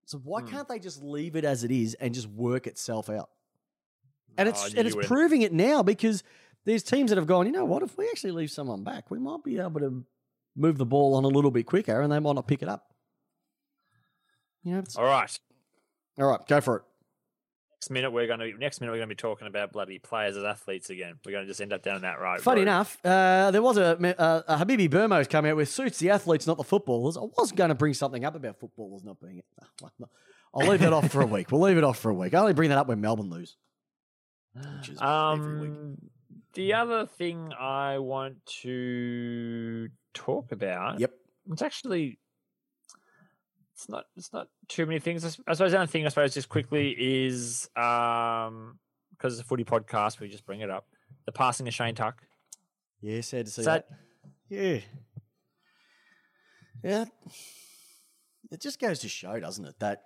[0.06, 0.48] So why Hmm.
[0.48, 3.30] can't they just leave it as it is and just work itself out?
[4.38, 5.06] And it's Oh, and it's win.
[5.08, 6.24] proving it now because
[6.66, 9.20] there's teams that have gone, you know what, if we actually leave someone back, we
[9.20, 10.06] might be able to
[10.56, 12.94] move the ball on a little bit quicker and they might not pick it up.
[14.64, 15.40] You know, it's, All right.
[16.18, 16.84] all right, go for it.
[17.76, 20.38] Next minute we're going to next minute we're going to be talking about bloody players
[20.38, 21.20] as athletes again.
[21.26, 22.40] We're going to just end up down that road.
[22.40, 22.64] Funny road.
[22.64, 26.48] enough, uh, there was a, a, a Habibi Burmo's come out with suits the athletes,
[26.48, 27.18] not the footballers.
[27.18, 29.42] I was going to bring something up about footballers not being.
[30.56, 31.52] I'll leave that off for a week.
[31.52, 32.34] We'll leave it off for a week.
[32.34, 33.58] I only bring that up when Melbourne lose.
[34.54, 35.02] Which is.
[35.02, 35.98] Um,
[36.54, 41.00] the other thing I want to talk about.
[41.00, 41.12] Yep.
[41.52, 42.20] It's actually.
[43.76, 44.06] It's not.
[44.16, 45.26] It's not too many things.
[45.26, 48.80] I suppose the only thing I suppose just quickly is um
[49.12, 50.88] because it's a footy podcast, we just bring it up.
[51.26, 52.22] The passing of Shane Tuck.
[53.02, 53.88] Yeah, sad to see that-
[54.50, 54.80] Yeah.
[56.84, 57.06] Yeah.
[58.52, 60.04] It just goes to show, doesn't it, that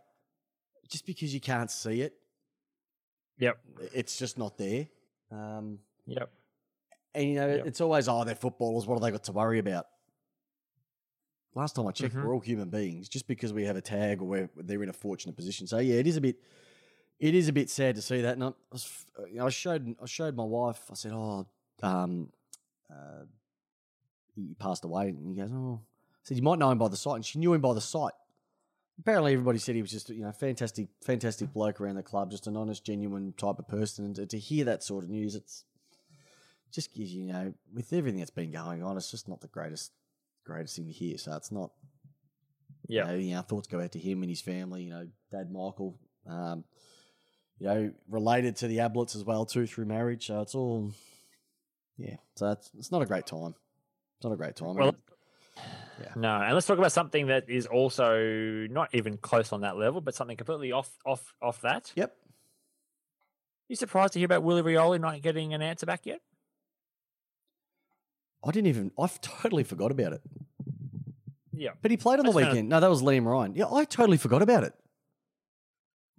[0.89, 2.13] just because you can't see it,
[3.39, 3.57] Yep.
[3.93, 4.87] it's just not there.
[5.31, 6.31] Um, Yep.
[7.15, 7.65] and, you know, Yep.
[7.67, 8.85] it's always, oh, they're footballers.
[8.87, 9.87] What have they got to worry about?
[11.55, 12.23] Last time I checked, Mhm.
[12.23, 13.09] we're all human beings.
[13.09, 15.67] Just because we have a tag or we're, they're in a fortunate position.
[15.67, 16.37] So, yeah, it is a bit.
[17.19, 18.35] It is a bit sad to see that.
[18.35, 20.89] And I, was, you know, I showed I showed my wife.
[20.89, 21.45] I said, "Oh,
[21.83, 22.31] um,
[22.89, 23.25] uh,
[24.35, 26.95] he passed away," and he goes, "Oh," I said, "You might know him by the
[26.95, 28.13] sight," and she knew him by the sight.
[28.99, 32.47] Apparently, everybody said he was just you know fantastic, fantastic bloke around the club, just
[32.47, 34.05] an honest, genuine type of person.
[34.05, 35.65] And to, to hear that sort of news, it's
[36.71, 39.91] just gives you know, with everything that's been going on, it's just not the greatest,
[40.49, 41.17] greatest thing to hear.
[41.17, 41.71] So it's not
[42.87, 43.05] Yeah.
[43.05, 44.83] you know, you know, thoughts go out to him and his family.
[44.83, 45.99] You know, Dad Michael.
[46.27, 46.63] Um,
[47.59, 50.27] you know, related to the Abletts as well too through marriage.
[50.27, 50.91] So it's all,
[51.97, 52.15] yeah.
[52.35, 53.53] So it's it's not a great time.
[54.17, 54.75] It's not a great time.
[54.75, 54.95] Well,
[56.01, 56.13] Yeah.
[56.15, 59.99] No, and let's talk about something that is also not even close on that level,
[59.99, 61.91] but something completely off off off that.
[61.95, 62.15] yep.
[63.67, 66.21] You surprised to hear about Willie Rioli not getting an answer back yet?
[68.43, 68.91] I didn't even.
[68.97, 70.21] I've totally forgot about it.
[71.59, 71.71] Yeah.
[71.81, 72.69] But he played on the That's kinda- weekend.
[72.69, 73.53] No, that was Liam Ryan.
[73.55, 74.73] Yeah, I totally forgot about it.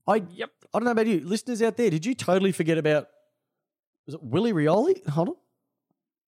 [0.07, 0.51] I Yep.
[0.74, 1.91] I don't know about you, listeners out there.
[1.91, 3.09] Did you totally forget about?
[4.07, 5.07] Was it Willie Rioli?
[5.09, 5.34] Hold on.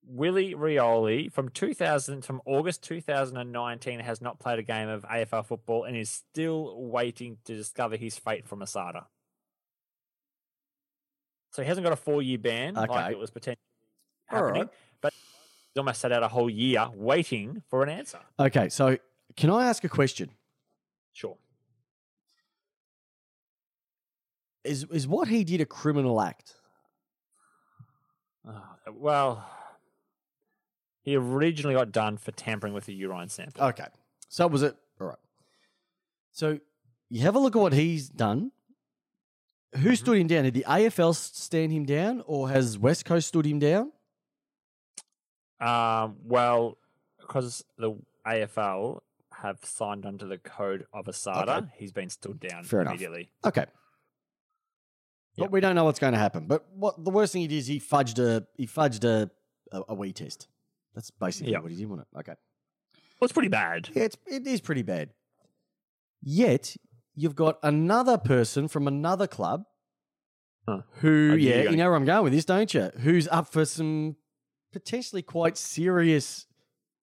[0.05, 5.85] Willie Rioli from 2000 from August 2019 has not played a game of AFL football
[5.85, 9.07] and is still waiting to discover his fate from Asada.
[11.51, 12.89] So he hasn't got a four-year ban Okay.
[12.91, 13.61] like it was potentially
[14.31, 14.73] All happening, right.
[15.75, 18.19] But he's almost sat out a whole year waiting for an answer.
[18.39, 18.99] Okay, so
[19.37, 20.31] can I ask a question?
[21.13, 21.37] Sure.
[24.65, 26.55] Is is what he did a criminal act?
[28.49, 28.53] Uh,
[28.93, 29.45] well,
[31.03, 33.65] he originally got done for tampering with a urine sample.
[33.65, 33.87] Okay.
[34.29, 35.19] So was it all right?
[36.33, 36.59] So
[37.09, 38.53] you have a look at what he's done.
[39.77, 39.97] Who Mhm.
[39.99, 40.45] stood him down?
[40.45, 43.91] Did the AFL stand him down, or has West Coast stood him down?
[45.63, 46.79] Um, well,
[47.21, 47.95] because the
[48.27, 49.01] AFL
[49.33, 51.67] have signed onto the code of ASADA, Okay.
[51.77, 52.93] he's been stood down Fair enough.
[52.93, 53.31] immediately.
[53.45, 53.67] Okay.
[55.37, 55.51] But Yep.
[55.51, 56.47] we don't know what's going to happen.
[56.47, 59.31] But what the worst thing he did is he fudged a he fudged a
[59.75, 60.49] a, a wee test.
[60.95, 61.63] That's basically Yep.
[61.63, 62.19] what he did, wasn't it?
[62.19, 62.33] Okay.
[63.19, 63.89] Well, it's pretty bad.
[63.95, 65.11] Yeah, it's, it is pretty bad.
[66.21, 66.77] Yet
[67.15, 69.65] you've got another person from another club
[70.69, 70.83] Huh.
[71.01, 72.91] who, Oh, yeah, you you know where I'm going with this, don't you?
[73.01, 74.17] Who's up for some
[74.73, 76.47] potentially quite serious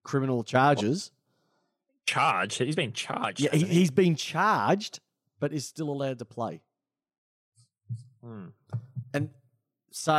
[0.03, 1.11] criminal charges.
[2.05, 2.57] Charged.
[2.59, 3.39] He's been charged.
[3.39, 3.79] Yeah, he, hasn't he?
[3.79, 4.99] he's been charged,
[5.39, 6.61] but is still allowed to play.
[8.23, 8.47] Hmm.
[9.13, 9.29] And
[9.91, 10.13] so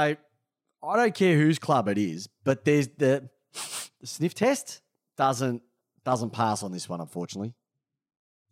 [0.83, 3.29] I don't care whose club it is, but there's the,
[4.01, 4.81] the sniff test
[5.17, 5.63] doesn't
[6.05, 7.53] doesn't pass on this one, unfortunately.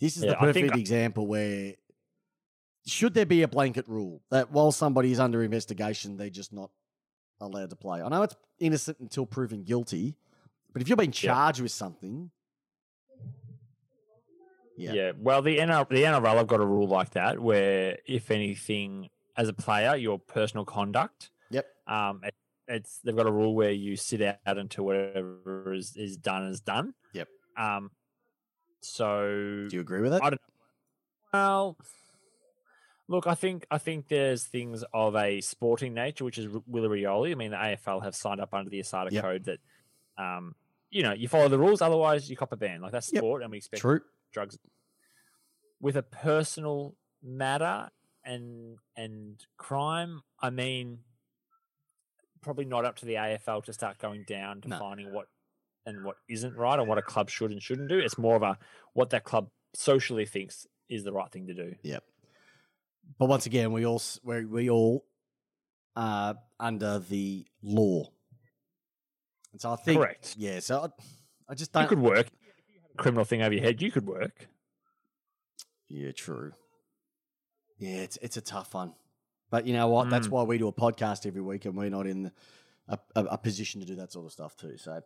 [0.00, 1.74] This is Yeah, the I think perfect I- example where
[2.86, 6.70] should there be a blanket rule that while somebody is under investigation, they're just not
[7.40, 8.00] allowed to play.
[8.02, 10.16] I know it's innocent until proven guilty,
[10.72, 11.32] but if you're being Yeah.
[11.32, 12.30] charged with something,
[14.76, 14.92] Yeah.
[14.92, 15.12] Yeah.
[15.18, 19.48] Well, the NRL, the NRL have got a rule like that where, if anything, as
[19.48, 22.34] a player, your personal conduct, yep, um, it,
[22.68, 26.60] it's they've got a rule where you sit out until whatever is, is done is
[26.60, 26.94] done.
[27.12, 27.28] Yep.
[27.56, 27.90] Um.
[28.80, 30.22] So do you agree with it?
[30.22, 30.40] I don't.
[31.32, 31.76] Well,
[33.08, 37.32] look, I think I think there's things of a sporting nature, which is R- Rioli.
[37.32, 39.24] I mean, the AFL have signed up under the ASADA Yep.
[39.24, 39.58] code that,
[40.16, 40.54] um,
[40.90, 42.80] you know, you follow the rules, otherwise you cop a ban.
[42.80, 43.20] Like that's Yep.
[43.20, 44.00] sport, and we expect True.
[44.32, 44.58] drugs
[45.80, 47.88] with a personal matter
[48.24, 50.98] and and crime i mean
[52.40, 54.70] probably not up to the afl to start going down No.
[54.76, 55.28] defining what
[55.86, 58.42] and what isn't right and what a club should and shouldn't do it's more of
[58.42, 58.58] a
[58.92, 62.04] what that club socially thinks is the right thing to do Yep.
[63.18, 65.04] But once again, we all we we all
[65.96, 68.10] are under the law,
[69.52, 70.34] and so I think Correct.
[70.38, 70.60] Yeah.
[70.60, 71.82] So I, I just don't.
[71.84, 72.30] You could work If
[72.74, 74.48] you had a criminal thing over your head you could work
[75.88, 76.52] Yeah, true.
[77.78, 78.92] Yeah, it's it's a tough one,
[79.50, 80.10] but you know what?
[80.10, 80.32] That's Mm.
[80.32, 82.30] why we do a podcast every week, and we're not in
[82.88, 84.76] a, a, a position to do that sort of stuff too.
[84.78, 85.00] So,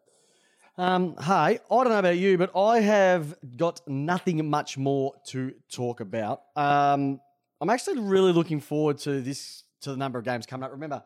[0.79, 5.53] um, hey, I don't know about you, but I have got nothing much more to
[5.71, 6.43] talk about.
[6.57, 7.21] Um,
[7.63, 10.73] I'm actually really looking forward to this to the number of games coming up.
[10.73, 11.05] Remember,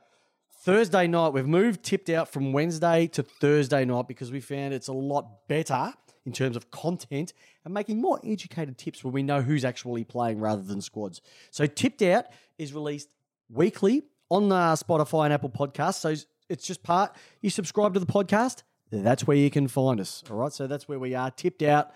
[0.62, 4.88] Thursday night we've moved tipped out from Wednesday to Thursday night because we found it's
[4.88, 5.92] a lot better
[6.24, 7.34] in terms of content
[7.66, 11.20] and making more educated tips when we know who's actually playing rather than squads.
[11.50, 12.24] So tipped out
[12.56, 13.10] is released
[13.50, 16.00] weekly on uh, Spotify and Apple Podcasts.
[16.00, 16.14] So
[16.48, 18.62] it's just part you subscribe to the podcast.
[18.90, 20.24] That's where you can find us.
[20.30, 21.92] All right, so that's where we are tipped out.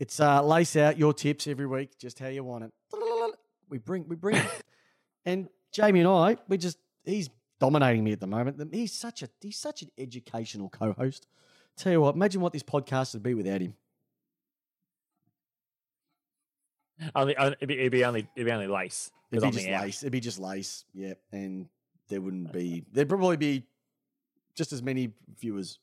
[0.00, 2.72] It's uh, lace out your tips every week, just how you want it.
[3.68, 4.40] We bring we bring.
[5.26, 7.28] And Jamie and I, we just he's
[7.60, 8.72] dominating me at the moment.
[8.72, 11.26] He's such a he's such an educational co-host.
[11.76, 13.74] Tell you what, imagine what this podcast would be without him.
[17.14, 19.82] only, it'd, be, it'd be only it'd be only lace It'd be just out.
[19.82, 20.02] lace.
[20.02, 20.84] It'd be just lace.
[20.94, 21.68] Yeah, and
[22.08, 22.84] there wouldn't be.
[22.92, 23.66] There'd probably be
[24.54, 25.78] just as many viewers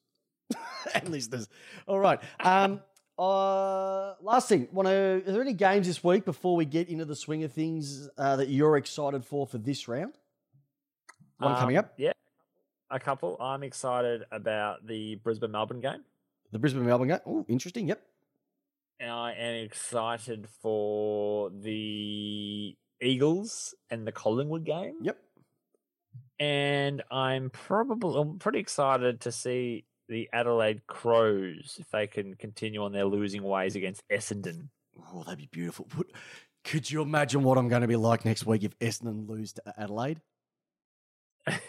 [0.95, 1.47] and listeners.
[1.87, 2.19] All right.
[2.39, 2.81] Um.
[3.17, 4.13] Uh.
[4.21, 4.67] Last thing.
[4.71, 5.23] Want to?
[5.27, 8.35] Are there any games this week before we get into the swing of things uh,
[8.37, 10.13] that you're excited for for this round?
[11.37, 11.93] One coming Um, up.
[11.97, 12.11] yeah
[12.91, 16.03] a couple i'm excited about the brisbane melbourne game
[16.51, 17.19] The Brisbane Melbourne game.
[17.25, 17.87] Oh, interesting.
[17.87, 17.99] Yep.
[19.01, 24.93] I am excited for the Eagles and the Collingwood game.
[25.01, 25.17] Yep.
[26.39, 32.83] And I'm probably I'm pretty excited to see the Adelaide Crows if they can continue
[32.83, 34.69] on their losing ways against Essendon.
[35.13, 35.87] Oh, that'd be beautiful.
[36.63, 39.63] Could you imagine what I'm going to be like next week if Essendon lose to
[39.77, 40.21] Adelaide?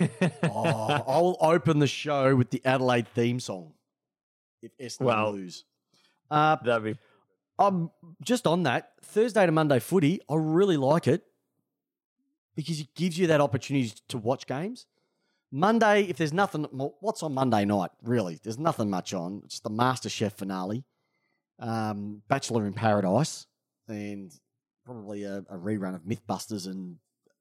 [0.42, 3.74] Oh, I'll open the show with the Adelaide theme song
[4.62, 5.64] if Essendon Well- lose.
[6.30, 6.98] Uh, That'd be
[7.58, 7.90] um,
[8.22, 11.22] just on that Thursday to Monday footy, I really like it
[12.54, 14.86] because it gives you that opportunity to watch games.
[15.52, 17.90] Monday, if there's nothing, well, what's on Monday night?
[18.02, 19.42] Really, there's nothing much on.
[19.44, 20.84] It's the MasterChef finale,
[21.58, 23.46] um, Bachelor in Paradise,
[23.88, 24.32] and
[24.84, 26.96] probably a, a rerun of MythBusters and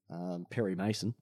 [0.09, 1.15] um, Perry Mason.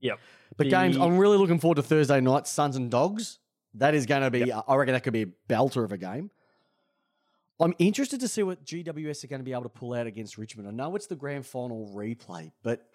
[0.00, 0.18] Yep.
[0.56, 3.38] But games, I'm really looking forward to Thursday night, Suns and Dogs.
[3.74, 6.30] That is going to be, I reckon that could be a belter of a game.
[7.58, 10.36] I'm interested to see what GWS are going to be able to pull out against
[10.36, 10.68] Richmond.
[10.68, 12.86] I know it's the grand final replay, but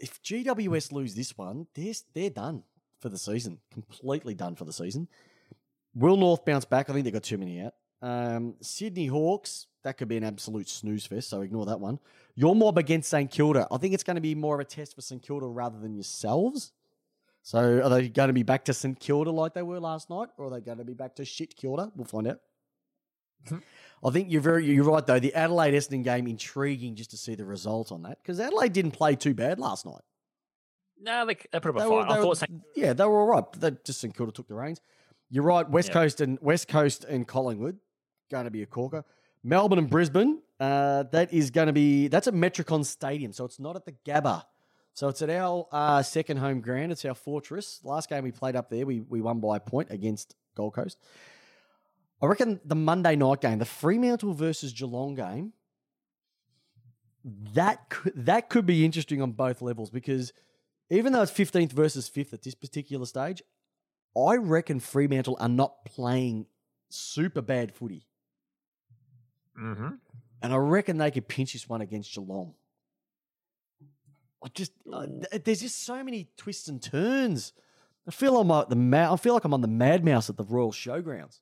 [0.00, 2.64] if GWS lose this one, they're, they're done
[3.00, 3.58] for the season.
[3.72, 5.08] Completely done for the season.
[5.94, 6.88] Will North bounce back?
[6.88, 7.74] I think they've got too many out.
[8.02, 11.98] Um, Sydney Hawks, that could be an absolute snooze fest, so ignore that one.
[12.34, 13.66] Your mob against St Kilda.
[13.70, 15.94] I think it's going to be more of a test for St Kilda rather than
[15.94, 16.72] yourselves.
[17.42, 20.28] So are they going to be back to St Kilda like they were last night,
[20.38, 21.90] or are they going to be back to shit Kilda?
[21.94, 22.40] We'll find out.
[24.02, 25.18] I think you're very you're right though.
[25.18, 28.92] The Adelaide Essendon game intriguing just to see the result on that because Adelaide didn't
[28.92, 30.02] play too bad last night.
[31.02, 31.88] No, they, they put up a fight.
[31.88, 33.52] were, I thought St- yeah, they were all right.
[33.52, 34.80] They, just St Kilda took the reins.
[35.30, 35.68] You're right.
[35.68, 35.94] West Yeah.
[35.94, 37.78] Coast and West Coast and Collingwood
[38.30, 39.04] going to be a corker.
[39.42, 40.40] Melbourne and Brisbane.
[40.58, 43.94] Uh, that is going to be that's at Metricon Stadium, so it's not at the
[44.06, 44.44] Gabba.
[44.92, 46.92] So it's at our uh, second home ground.
[46.92, 47.80] It's our fortress.
[47.82, 50.98] Last game we played up there, we we won by a point against Gold Coast.
[52.22, 55.52] I reckon the Monday night game, the Fremantle versus Geelong game,
[57.54, 60.32] that could, that could be interesting on both levels because
[60.90, 63.42] even though it's 15th versus 5th at this particular stage,
[64.16, 66.46] I reckon Fremantle are not playing
[66.88, 68.06] super bad footy.
[69.58, 69.98] Mhm.
[70.42, 72.54] And I reckon they could pinch this one against Geelong.
[74.42, 77.52] I just uh, th- there's just so many twists and turns.
[78.08, 80.38] I feel I'm at the ma- I feel like I'm on the Mad Mouse at
[80.38, 81.40] the Royal Showgrounds.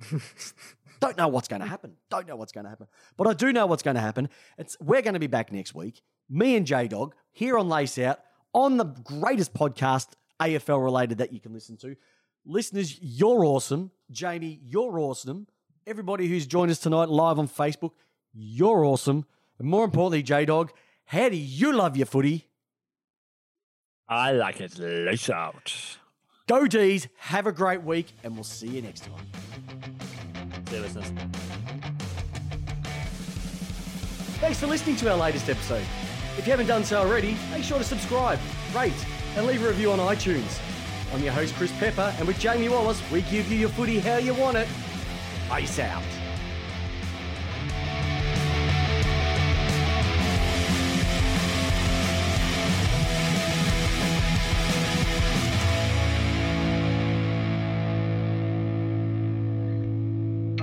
[1.00, 1.92] Don't know what's going to happen.
[2.10, 2.86] Don't know what's going to happen.
[3.16, 4.28] But I do know what's going to happen.
[4.58, 6.00] It's we're going to be back next week.
[6.28, 8.20] Me and J Dog here on Lace Out
[8.52, 10.08] on the greatest podcast
[10.40, 11.96] AFL related that you can listen to.
[12.44, 13.90] Listeners, you're awesome.
[14.10, 15.46] Jamie, you're awesome.
[15.86, 17.92] Everybody who's joined us tonight live on Facebook,
[18.32, 19.26] you're awesome.
[19.58, 20.72] And more importantly, J Dog,
[21.04, 22.48] how do you love your footy?
[24.08, 25.98] I like it lace out.
[26.46, 29.75] Go D's, have a great week, and we'll see you next time.
[34.40, 35.84] Thanks for listening to our latest episode.
[36.38, 38.38] If you haven't done so already, make sure to subscribe,
[38.74, 39.06] rate,
[39.36, 40.60] and leave a review on iTunes.
[41.12, 44.18] I'm your host, Chris Pepper, and with Jamie Wallace, we give you your footy how
[44.18, 44.68] you want it.
[45.50, 46.15] Peace out.